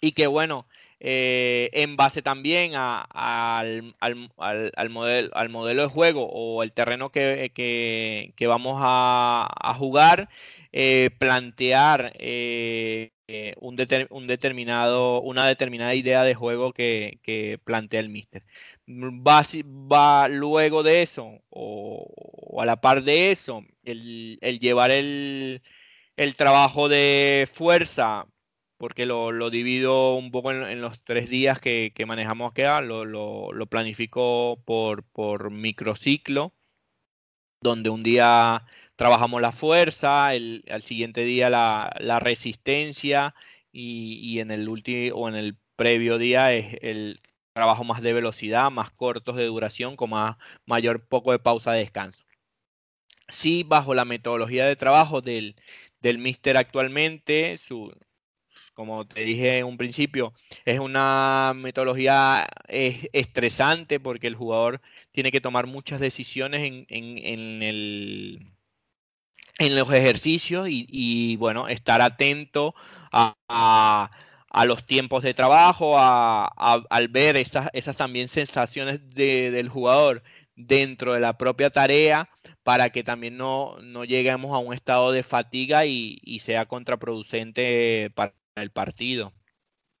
[0.00, 0.66] Y que bueno,
[1.00, 3.94] eh, en base también al,
[4.90, 10.28] modelo, al modelo de juego o el terreno que, vamos a, jugar,
[10.72, 12.12] eh, plantear
[13.60, 13.76] un,
[14.10, 18.44] un, determinado, una determinada idea de juego que, plantea el míster.
[18.88, 25.62] Va, va, luego de eso, o, a la par de eso, el, llevar el,
[26.36, 28.26] trabajo de fuerza,
[28.78, 34.62] porque lo, divido un poco en, los tres días que, manejamos acá, lo, lo, planifico
[34.64, 36.54] por, por microciclo,
[37.62, 38.64] donde un día
[39.02, 43.34] trabajamos la fuerza, el, al siguiente día la, resistencia
[43.72, 47.20] y, en el último o en el previo día es el
[47.52, 50.36] trabajo más de velocidad, más cortos de duración, con más,
[50.66, 52.24] mayor poco de pausa de descanso.
[53.28, 55.56] Sí, bajo la metodología de trabajo del,
[56.00, 57.92] del Mister actualmente, su,
[58.72, 60.32] como te dije en un principio,
[60.64, 68.52] es una metodología estresante porque el jugador tiene que tomar muchas decisiones en, en, el,
[69.58, 72.74] en los ejercicios y, bueno, estar atento
[73.12, 74.10] a,
[74.64, 80.22] los tiempos de trabajo, a, al ver estas, esas también sensaciones del jugador
[80.54, 82.28] dentro de la propia tarea
[82.62, 88.70] para que también no, lleguemos a un estado de fatiga y, sea contraproducente para el
[88.70, 89.32] partido.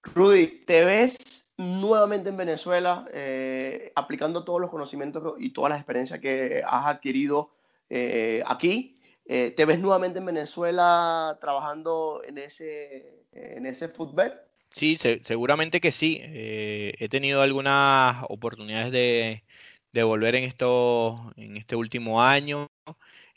[0.02, 6.18] Rudy, ¿te ves nuevamente en Venezuela eh, aplicando todos los conocimientos y todas las experiencias
[6.18, 7.54] que has adquirido
[7.88, 8.96] eh, aquí?
[9.26, 14.32] Eh, ¿Te ves nuevamente en Venezuela trabajando en ese, en ese fútbol?
[14.70, 16.20] Sí, seguramente que sí.
[16.22, 19.44] Eh, he tenido algunas oportunidades de,
[19.92, 22.68] de volver en, esto, en este último año.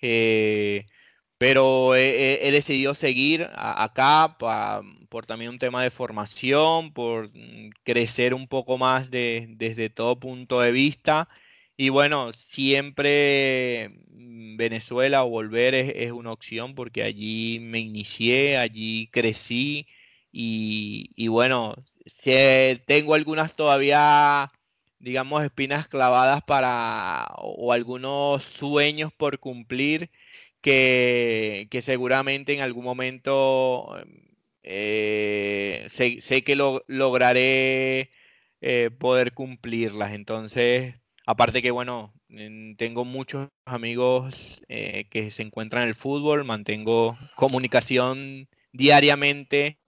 [0.02, 0.86] Eh,
[1.38, 4.38] pero he, decidido seguir acá
[5.10, 10.62] por también un tema de formación, por mm, crecer un poco más desde todo punto
[10.62, 11.28] de vista.
[11.78, 19.08] Y bueno, siempre mm, Venezuela o volver es, una opción porque allí me inicié, allí
[19.12, 19.88] crecí
[20.32, 22.32] y, bueno, si
[22.86, 24.52] tengo algunas todavía
[25.00, 30.12] digamos, espinas clavadas para, o, algunos sueños por cumplir
[30.62, 33.96] que, seguramente en algún momento
[34.64, 38.12] eh, sé, que lo, lograré
[38.62, 40.14] eh, poder cumplirlas.
[40.14, 40.96] Entonces,
[41.26, 42.14] aparte que, bueno,
[42.78, 49.80] tengo muchos amigos eh, que se encuentran en el fútbol, mantengo comunicación diariamente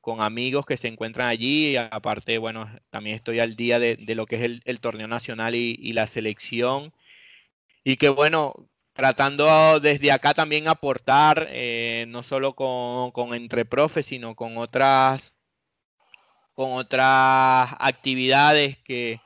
[0.00, 1.76] con amigos que se encuentran allí.
[1.76, 6.06] Aparte, bueno, también estoy al día de, lo que es el, torneo nacional y, la
[6.06, 6.92] selección.
[7.84, 8.54] Y que bueno,
[8.94, 15.36] tratando desde acá también aportar, eh, no solo con, con Entre Profes, sino con otras,
[16.54, 19.20] con otras actividades que,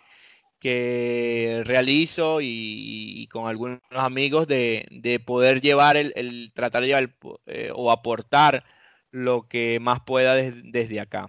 [0.64, 7.92] que realizo y, con algunos amigos de, poder llevar el, tratar de llevar eh, o
[7.92, 8.64] aportar
[9.10, 11.28] lo que más pueda desde acá.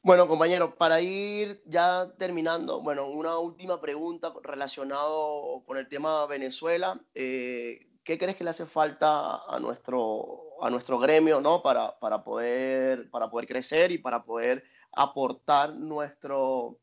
[0.00, 7.00] Bueno, compañero, para ir ya terminando, bueno, una última pregunta relacionado con el tema Venezuela.
[7.16, 11.62] Eh, ¿Qué crees que le hace falta a nuestro, a nuestro gremio ¿no?
[11.62, 16.78] para, para, poder, para poder crecer y para poder aportar nuestro,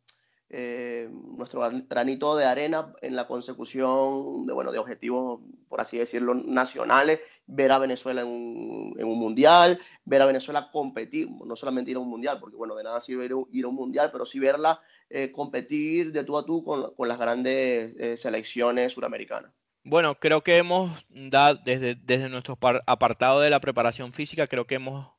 [0.56, 6.36] eh, nuestro granito de arena en la consecución de, bueno, de objetivos, por así decirlo,
[6.36, 12.01] nacionales, ver a Venezuela en un, mundial, ver a Venezuela competir, no solamente ir a
[12.01, 14.80] un mundial, porque bueno, de nada sirve ir, a un mundial, pero sí verla
[15.10, 19.51] eh, competir de tú a tú con, con las grandes eh, selecciones suramericanas.
[19.84, 24.76] Bueno, creo que hemos dado, desde, desde nuestro apartado de la preparación física, creo que
[24.76, 25.10] hemos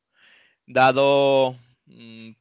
[0.64, 1.56] dado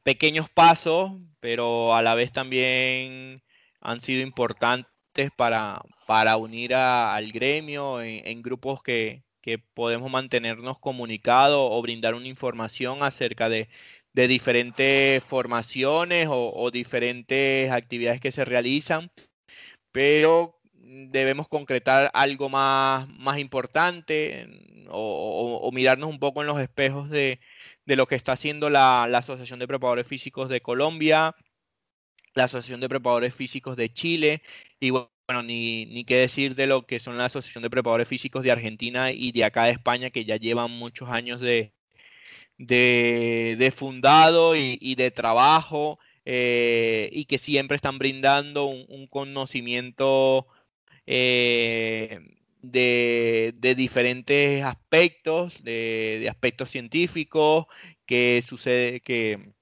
[0.02, 3.42] pequeños pasos, pero a la vez también
[3.80, 9.22] han sido importantes para, para unir al gremio en, grupos que,
[9.74, 13.68] podemos mantenernos comunicados o brindar una información acerca de,
[14.12, 19.10] diferentes formaciones o, diferentes actividades que se realizan,
[19.92, 24.46] pero debemos concretar algo más, más importante
[24.90, 27.40] o mirarnos un poco en los espejos de,
[27.86, 31.34] de lo que está haciendo la, Asociación de Preparadores Físicos de Colombia,
[32.34, 34.42] la Asociación de Preparadores Físicos de Chile
[34.80, 38.42] y bueno, ni, ni qué decir de lo que son la Asociación de Preparadores Físicos
[38.42, 41.72] de Argentina y de acá de España que ya llevan muchos años de,
[42.58, 50.46] de, fundado y, de trabajo eh, y que siempre están brindando un, conocimiento
[51.06, 52.20] eh,
[52.70, 57.66] de, diferentes aspectos, de, aspectos científicos
[58.06, 59.52] que sucede que,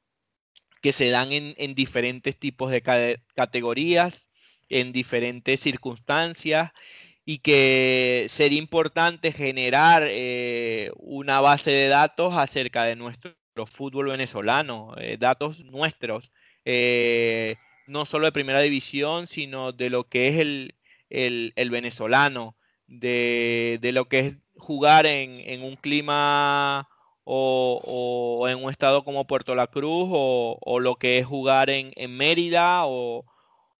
[0.81, 2.83] que se dan en, diferentes tipos de
[3.35, 4.29] categorías,
[4.69, 6.73] en diferentes circunstancias
[7.25, 13.35] y que sería importante generar eh, una base de datos acerca de nuestro
[13.67, 16.33] fútbol venezolano, eh, datos nuestros,
[16.65, 20.75] eh, no solo de primera división, sino de lo que es el,
[21.11, 22.57] el venezolano,
[22.93, 26.89] de, lo que es jugar en, un clima
[27.25, 32.83] o, en un estado como Puerto La Cruz o, lo que es jugar en, Mérida
[32.85, 33.25] o,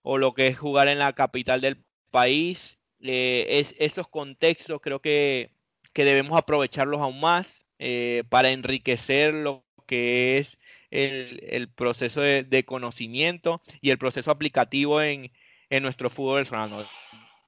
[0.05, 2.79] lo que es jugar en la capital del país.
[3.01, 5.51] Eh, esos contextos creo que,
[5.95, 10.59] debemos aprovecharlos aún más eh, para enriquecer lo que es
[10.91, 15.31] el, proceso de, conocimiento y el proceso aplicativo en,
[15.69, 16.47] en nuestro fútbol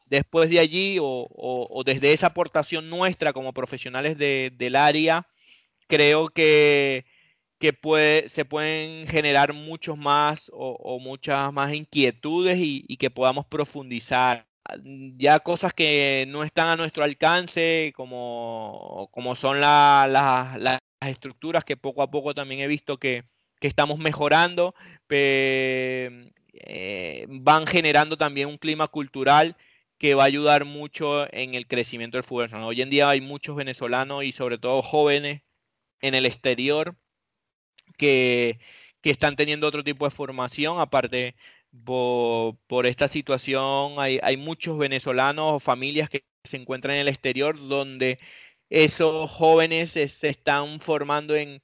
[0.07, 5.27] después de allí o, desde esa aportación nuestra como profesionales del área,
[5.89, 7.05] creo que,
[8.29, 14.47] se pueden generar muchos más o, muchas más inquietudes y, que podamos profundizar.
[15.17, 22.03] Ya cosas que no están a nuestro alcance, como, como son las estructuras que poco
[22.03, 23.25] a poco también he visto que,
[23.61, 24.75] estamos mejorando,
[25.09, 26.31] eh,
[27.29, 29.57] van generando también un clima cultural
[30.05, 32.51] que va a ayudar mucho en el crecimiento del fútbol.
[32.63, 35.41] Hoy en día hay muchos venezolanos y sobre todo jóvenes
[36.03, 36.99] en el exterior
[37.97, 38.61] que,
[39.03, 41.37] están teniendo otro tipo de formación, aparte
[41.85, 48.19] por, esta situación hay, muchos venezolanos o familias que se encuentran en el exterior donde
[48.69, 51.63] esos jóvenes se, están formando en,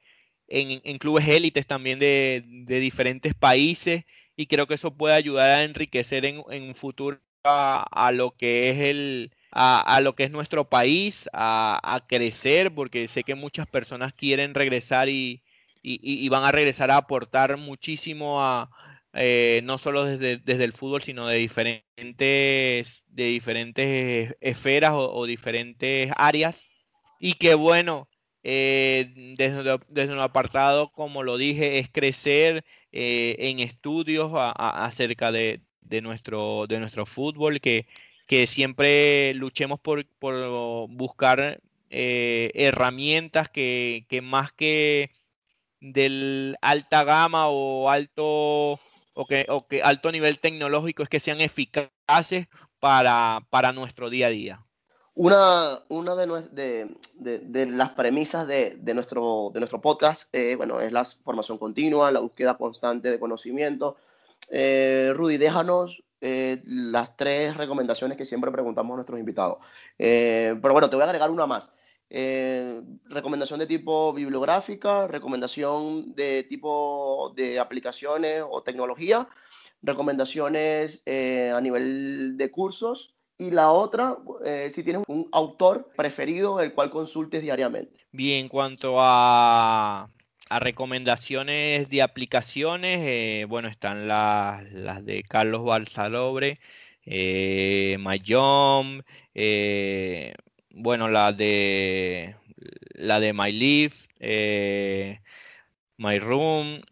[0.99, 6.43] clubes élites también de, diferentes países y creo que eso puede ayudar a enriquecer en,
[6.51, 12.74] en un futuro a, lo que es a, lo que es nuestro país, a, crecer,
[12.74, 15.43] porque sé que muchas personas quieren regresar y,
[16.28, 18.70] van a regresar a aportar muchísimo a,
[19.14, 26.12] eh, no solo desde, desde, el fútbol, sino de diferentes, de diferentes esferas o, diferentes
[26.16, 26.66] áreas.
[27.18, 28.09] Y que bueno,
[28.43, 35.62] eh, desde, desde, un apartado, como lo dije, es crecer eh, en estudios acerca de,
[35.81, 37.87] de, nuestro, de nuestro fútbol, que,
[38.31, 40.07] que siempre luchemos por,
[40.89, 41.61] buscar
[41.91, 45.11] eh, herramientas que, más que
[45.81, 48.78] del alta gama o alto
[49.14, 52.47] o que, alto nivel tecnológico es que sean eficaces
[52.78, 54.64] para, nuestro día a día.
[55.14, 61.05] Una, una de, de, las premisas de, nuestro, de nuestro podcast eh, bueno, es la
[61.05, 63.97] formación continua, la búsqueda constante de conocimiento.
[64.51, 69.59] Eh, Rudy, déjanos eh, las tres recomendaciones que siempre preguntamos a nuestros invitados.
[69.99, 71.72] Eh, pero bueno, te voy a agregar una más.
[72.09, 79.28] Recomendación de tipo bibliográfica, recomendación de tipo de aplicaciones o tecnología,
[79.80, 84.18] recomendaciones a nivel de cursos y la otra,
[84.70, 88.01] si tienes un autor preferido el cual consultes diariamente.
[88.11, 90.09] Bien, en cuanto a
[90.51, 94.64] a recomendaciones de aplicaciones, eh, bueno, están las,
[95.05, 96.59] de Carlos Balsalobre,
[97.07, 100.34] eh, MyJump, eh,
[100.70, 102.36] bueno, la de
[102.94, 105.20] la de MyLeaf, eh,
[105.98, 106.82] MyRoom,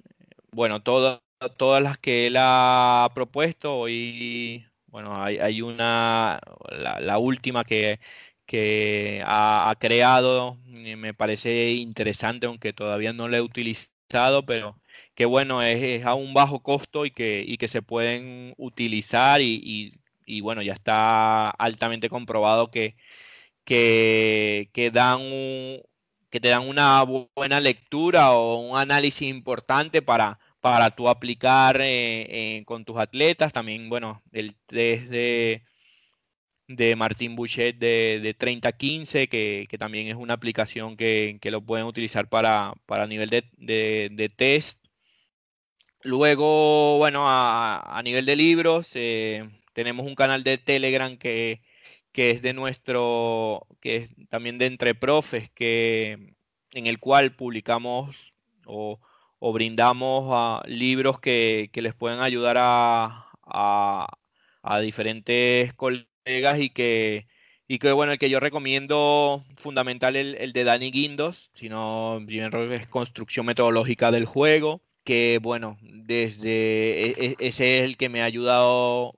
[0.52, 1.20] bueno, todas
[1.56, 3.76] todas las que él ha propuesto.
[3.78, 6.40] Hoy, bueno, hay, una,
[6.70, 8.00] la última que,
[8.48, 10.58] que ha, creado,
[10.96, 14.80] me parece interesante, aunque todavía no lo he utilizado, pero
[15.14, 20.00] que bueno, es, a un bajo costo y que, que se pueden utilizar y,
[20.42, 22.96] bueno, ya está altamente comprobado que,
[23.64, 25.20] que, dan
[26.30, 32.58] que te dan una buena lectura o un análisis importante para, para tú aplicar eh,
[32.58, 33.52] eh, con tus atletas.
[33.52, 35.64] También, bueno, el test de
[36.68, 41.62] de Martín Bouchet de, de 3015, que, que, también es una aplicación que, que lo
[41.62, 43.44] pueden utilizar para, para nivel de,
[44.10, 44.78] de, test.
[46.02, 51.62] Luego, bueno, a, a nivel de libros, eh, tenemos un canal de Telegram que,
[52.12, 56.34] que es de nuestro, que es también de Entre Profes, que,
[56.72, 58.34] en el cual publicamos
[58.66, 59.00] o,
[59.38, 64.08] o brindamos libros que, que, les pueden ayudar a, a,
[64.62, 67.26] a diferentes colegas y que,
[67.66, 72.86] y que bueno, el que yo recomiendo fundamental el, el de Danny Guindos, sino es
[72.86, 78.26] construcción metodológica del juego, que bueno, desde e, e, ese es el que me ha
[78.26, 79.14] ayudado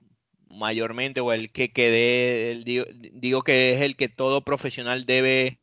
[0.49, 5.59] mayormente o el que quedé, digo, digo, que es el que todo profesional debe,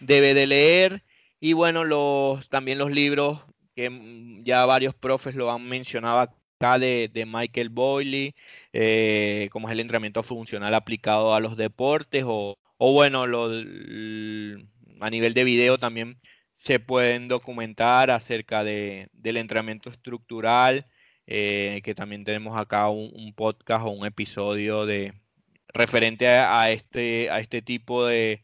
[0.00, 1.04] debe de leer.
[1.40, 3.44] Y bueno, los, también los libros
[3.76, 3.90] que
[4.44, 6.34] ya varios profes lo han mencionado
[6.72, 8.34] de, Michael Boyle,
[8.72, 15.44] eh, como es el entrenamiento funcional aplicado a los deportes, o, bueno, a nivel de
[15.44, 16.18] video también
[16.56, 20.86] se pueden documentar acerca de, del entrenamiento estructural,
[21.26, 25.12] eh, que también tenemos acá un, podcast o un episodio de
[25.68, 28.40] referente a, este, a este tipo de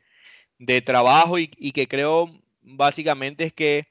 [0.85, 2.31] trabajo y, que creo
[2.63, 3.89] básicamente es que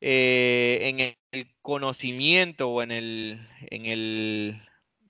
[0.00, 1.00] eh, en
[1.32, 3.40] el conocimiento o en el,
[3.70, 4.56] en el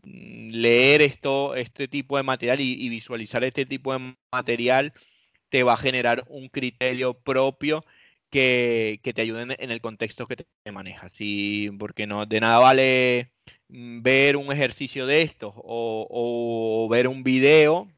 [0.02, 4.92] mm, leer esto, este tipo de material y, visualizar este tipo de material
[5.48, 7.84] te va a generar un criterio propio
[8.30, 11.14] que, te ayude en, el contexto que te, manejas.
[11.20, 13.32] Y porque no, de nada vale
[13.68, 17.88] mm, ver un ejercicio de estos o, ver un video,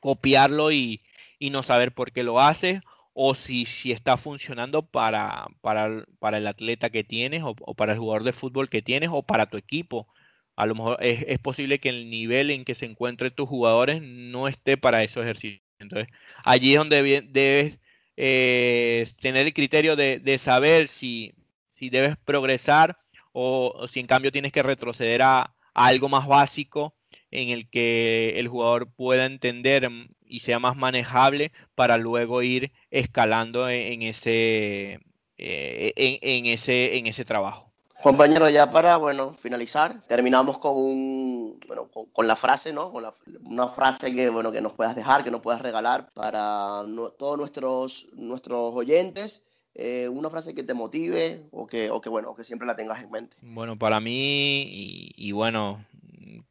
[0.00, 1.02] copiarlo y,
[1.38, 2.80] y no saber por qué lo haces
[3.14, 8.24] o si, si está funcionando para, para, el atleta que tienes o, para el jugador
[8.24, 10.08] de fútbol que tienes o para tu equipo.
[10.56, 14.02] A lo mejor es, es, posible que el nivel en que se encuentren tus jugadores
[14.02, 15.62] no esté para esos ejercicios.
[15.78, 16.08] Entonces,
[16.44, 17.80] allí es donde debes
[18.16, 21.34] eh, tener el criterio de, de saber si,
[21.72, 22.98] si, debes progresar
[23.32, 26.96] o, si en cambio tienes que retroceder a, a algo más básico
[27.30, 29.88] en el que el jugador pueda entender
[30.26, 35.00] y sea más manejable para luego ir escalando en, ese,
[35.38, 37.70] eh, en, ese, en ese trabajo.
[38.02, 42.92] Compañero, ya para bueno, finalizar, terminamos con, un, bueno, con, la frase, ¿no?
[42.92, 43.06] Con
[43.44, 46.82] una frase que, bueno, que nos puedas dejar, que nos puedas regalar para
[47.18, 49.46] todos nuestros, nuestros oyentes.
[49.76, 53.02] Eh, una frase que te motive o que, o que, bueno, que siempre la tengas
[53.02, 53.36] en mente.
[53.42, 55.84] Bueno, para mí, y, y bueno,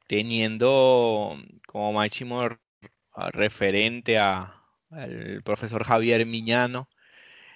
[0.08, 2.42] teniendo como máximo
[3.32, 6.90] referente a, al profesor Javier Miñano,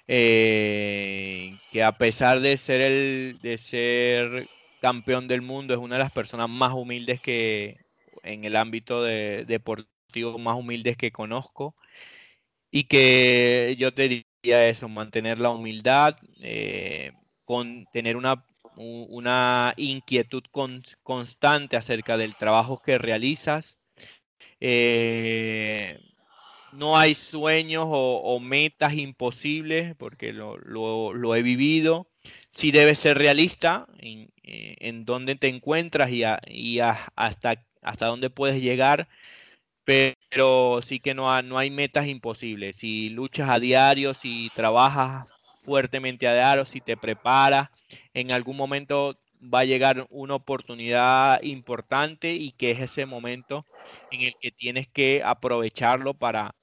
[0.06, 4.48] eh, que a pesar de ser, el, de ser
[4.80, 7.78] campeón del mundo, es una de las personas más humildes que
[8.22, 11.76] en el ámbito de, deportivo más humildes que conozco
[12.70, 17.12] y que yo te diría eso, mantener la humildad, eh,
[17.44, 18.44] con tener una,
[18.76, 20.44] una inquietud
[21.02, 23.77] constante acerca del trabajo que realizas.
[24.60, 26.00] Eh,
[26.72, 32.08] no hay sueños o, metas imposibles, porque lo, he vivido.
[32.52, 36.24] Sí debes ser realista en, eh, dónde te encuentras y,
[36.80, 39.08] hasta, hasta dónde puedes llegar,
[39.84, 42.76] pero sí que no, no hay metas imposibles.
[42.76, 45.30] Si luchas a diario, si trabajas
[45.62, 47.70] fuertemente a diario, si te preparas,
[48.14, 53.66] en algún momento va a llegar una oportunidad importante y que es ese momento
[54.10, 56.54] en el que tienes que aprovecharlo para,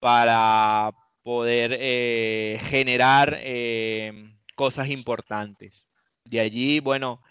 [0.00, 5.88] para poder eh, generar eh, cosas importantes.
[6.24, 7.22] De allí, bueno,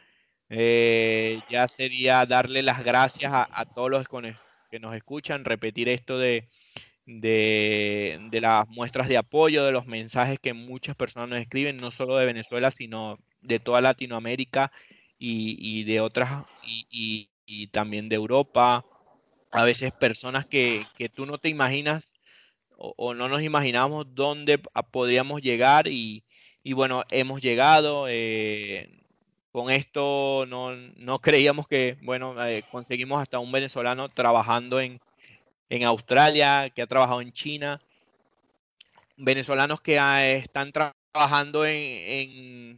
[0.49, 4.07] eh, ya sería darle las gracias a, todos los
[4.69, 6.47] que nos escuchan, repetir esto de,
[7.05, 12.17] de, las muestras de apoyo, de los mensajes que muchas personas nos escriben, no solo
[12.17, 14.71] de Venezuela, sino de toda Latinoamérica
[15.17, 17.29] y, de otras, y,
[17.71, 18.85] también de Europa.
[19.51, 22.11] A veces personas que, tú no te imaginas
[22.77, 24.59] o, no nos imaginamos dónde
[24.91, 26.23] podríamos llegar y,
[26.73, 28.07] bueno, hemos llegado.
[28.09, 29.01] Eh,
[29.51, 34.99] con esto no, creíamos que, bueno, eh, conseguimos hasta un venezolano trabajando en,
[35.69, 37.79] en Australia, que ha trabajado en China,
[39.17, 40.71] venezolanos que ah, están
[41.15, 42.77] trabajando en,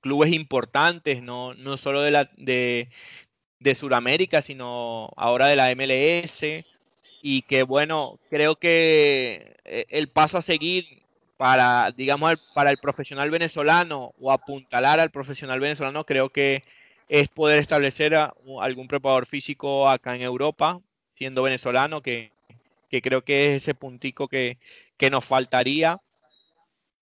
[0.00, 2.88] clubes importantes, no, no solo de, la, de,
[3.60, 6.64] de Sudamérica, sino ahora de la MLS.
[7.22, 11.02] Y que bueno, creo que eh, el paso a seguir
[11.36, 16.64] para, digamos, para el profesional venezolano o apuntalar al profesional venezolano, creo que
[17.08, 18.14] es poder establecer
[18.60, 20.80] algún preparador físico acá en Europa,
[21.14, 22.32] siendo venezolano, que,
[22.90, 24.58] creo que es ese puntico que,
[25.10, 26.00] nos faltaría,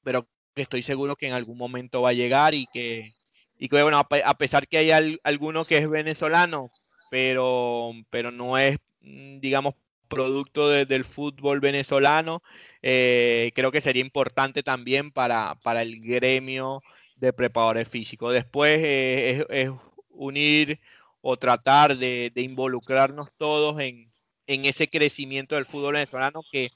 [0.09, 3.13] pero que estoy seguro que en algún momento va a llegar y que,
[3.59, 6.71] y que bueno, a pesar que hay alguno que es venezolano,
[7.11, 9.75] pero, pero no es, mm, digamos,
[10.09, 12.43] producto del fútbol venezolano,
[12.81, 16.83] eh, creo que sería importante también para, para el gremio
[17.17, 18.33] de preparadores físicos.
[18.33, 19.71] Después eh, es,
[20.09, 20.81] unir
[21.21, 24.11] o tratar de involucrarnos todos en,
[24.47, 26.71] en ese crecimiento del fútbol venezolano que,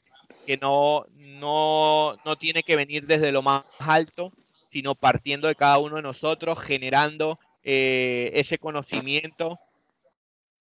[0.46, 4.32] que no, no, no tiene que venir desde lo más alto,
[4.70, 9.58] sino partiendo de cada uno de nosotros, generando eh, ese conocimiento.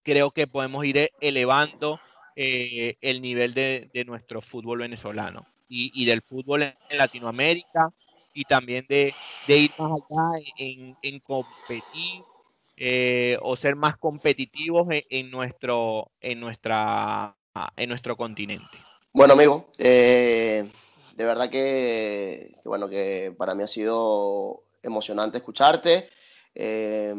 [0.02, 2.00] Creo que podemos ir elevando
[2.36, 7.90] eh, el nivel de, nuestro fútbol venezolano y, del fútbol en, Latinoamérica
[8.34, 9.14] y también de,
[9.48, 12.22] ir más allá en, en competir
[12.76, 17.36] eh, o ser más competitivos en, nuestro, en, nuestra,
[17.76, 18.76] en nuestro continente.
[19.14, 20.70] Bueno, amigo, eh,
[21.16, 26.08] de verdad que, bueno, que para mí ha sido emocionante escucharte.
[26.54, 27.14] Eh,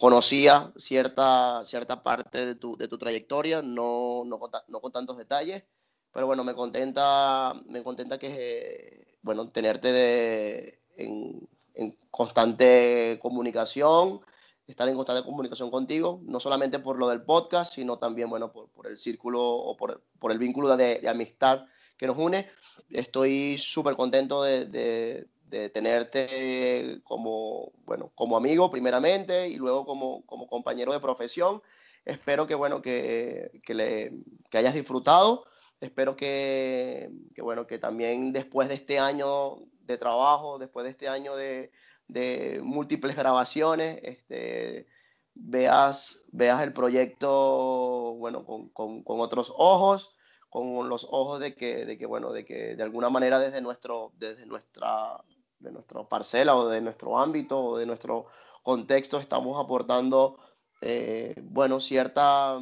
[0.00, 5.64] conocía cierta, cierta parte de tu, de tu trayectoria, no, con, no, con, tantos detalles,
[6.12, 14.22] pero bueno, me contenta, me contenta que, bueno, tenerte de, en, en constante comunicación
[14.66, 18.70] estar en constante comunicación contigo, no solamente por lo del podcast, sino también, bueno, por,
[18.70, 22.48] por el círculo o por, por el vínculo de, de, amistad que nos une.
[22.90, 30.24] Estoy súper contento de, de, de, tenerte como, bueno, como amigo primeramente y luego como,
[30.24, 31.62] como compañero de profesión.
[32.04, 34.12] Espero que, bueno, que, que, le,
[34.50, 35.44] que hayas disfrutado.
[35.80, 41.08] Espero que, que, bueno, que también después de este año de trabajo, después de este
[41.08, 41.70] año de,
[42.08, 44.86] de múltiples grabaciones, este,
[45.34, 50.14] veas, veas el proyecto bueno, con, con, con, otros ojos,
[50.48, 54.12] con los ojos de que, de que, bueno, de que de alguna manera desde, nuestro,
[54.16, 55.22] desde nuestra,
[55.58, 58.26] de nuestra parcela o de nuestro ámbito o de nuestro
[58.62, 60.38] contexto estamos aportando
[60.80, 62.60] eh, bueno, cierta,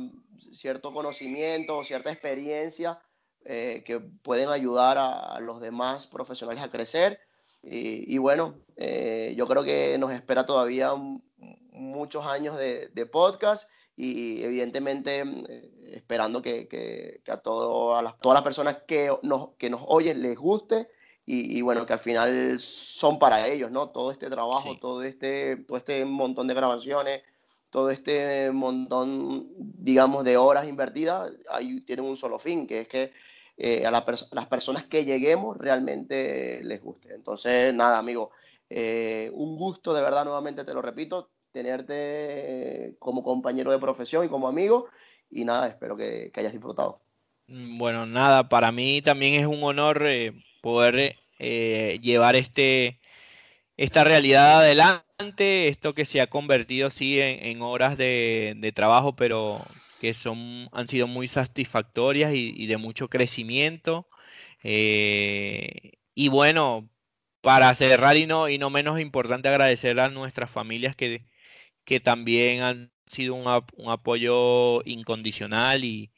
[0.53, 3.01] cierto conocimiento, cierta experiencia
[3.45, 7.18] eh, que pueden ayudar a los demás profesionales a crecer
[7.62, 10.92] y, bueno, eh, yo creo que nos espera todavía
[11.70, 18.42] muchos años de, podcast y evidentemente eh, esperando que, que, a, todo, las, todas las
[18.42, 20.88] personas que nos, que nos oyen les guste
[21.24, 23.90] y, bueno, que al final son para ellos, ¿no?
[23.90, 27.22] Todo este trabajo, todo, este, todo este montón de grabaciones,
[27.70, 33.12] todo este montón, digamos, de horas invertidas, ahí tienen un solo fin, que es que
[33.64, 37.14] eh, a, las personas que lleguemos realmente les guste.
[37.14, 38.32] Entonces, nada, amigo,
[38.68, 44.28] eh, un gusto, de verdad, nuevamente te lo repito, tenerte como compañero de profesión y
[44.28, 44.88] como amigo.
[45.30, 47.02] Y nada, espero que, hayas disfrutado.
[47.46, 53.00] Mm, bueno, nada, para mí también es un honor eh, poder llevar este,
[53.76, 59.60] esta realidad adelante, esto que se ha convertido sí en, horas de, trabajo, pero
[60.03, 64.09] que son, han sido muy satisfactorias y, de mucho crecimiento.
[64.64, 66.90] Eh, y bueno,
[67.42, 71.26] para cerrar y no, y no menos importante agradecer a nuestras familias que,
[71.84, 73.46] que también han sido un,
[73.90, 76.12] apoyo incondicional y,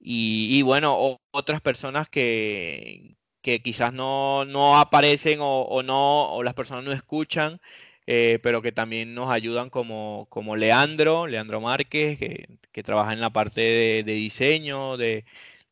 [0.00, 6.84] y, bueno, otras personas que, que quizás no, no aparecen o, no, o las personas
[6.84, 7.60] no escuchan,
[8.06, 13.30] eh, pero que también nos ayudan como, como Leandro, Leandro Márquez, que, trabaja en la
[13.30, 13.60] parte
[14.04, 15.24] de, diseño, de,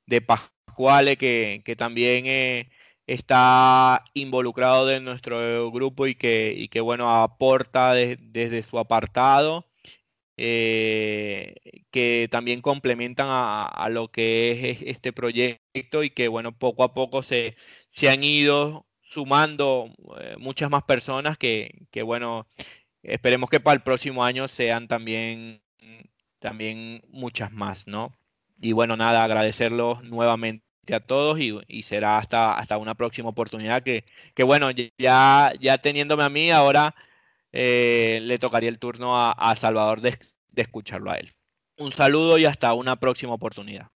[0.07, 2.71] de Pascuale, que, que también eh,
[3.07, 9.67] está involucrado en nuestro grupo y que, y que bueno, aporta desde su apartado.
[10.39, 11.55] Eh,
[11.91, 17.23] que también complementan a, lo que es este proyecto y que, bueno, poco a poco
[17.23, 17.55] se,
[17.91, 19.91] se han ido sumando
[20.21, 22.47] eh, muchas más personas que, que, bueno,
[23.03, 25.63] esperemos que para el próximo año sean también,
[26.39, 28.17] también muchas más, ¿no?
[28.61, 34.05] Y bueno, nada, agradecerlos nuevamente a todos y, será hasta, hasta una próxima oportunidad que,
[34.35, 36.95] que bueno, ya, ya teniéndome a mí, ahora
[37.53, 41.33] eh, le tocaría el turno a, Salvador de, de escucharlo a él.
[41.77, 43.91] Un saludo y hasta una próxima oportunidad.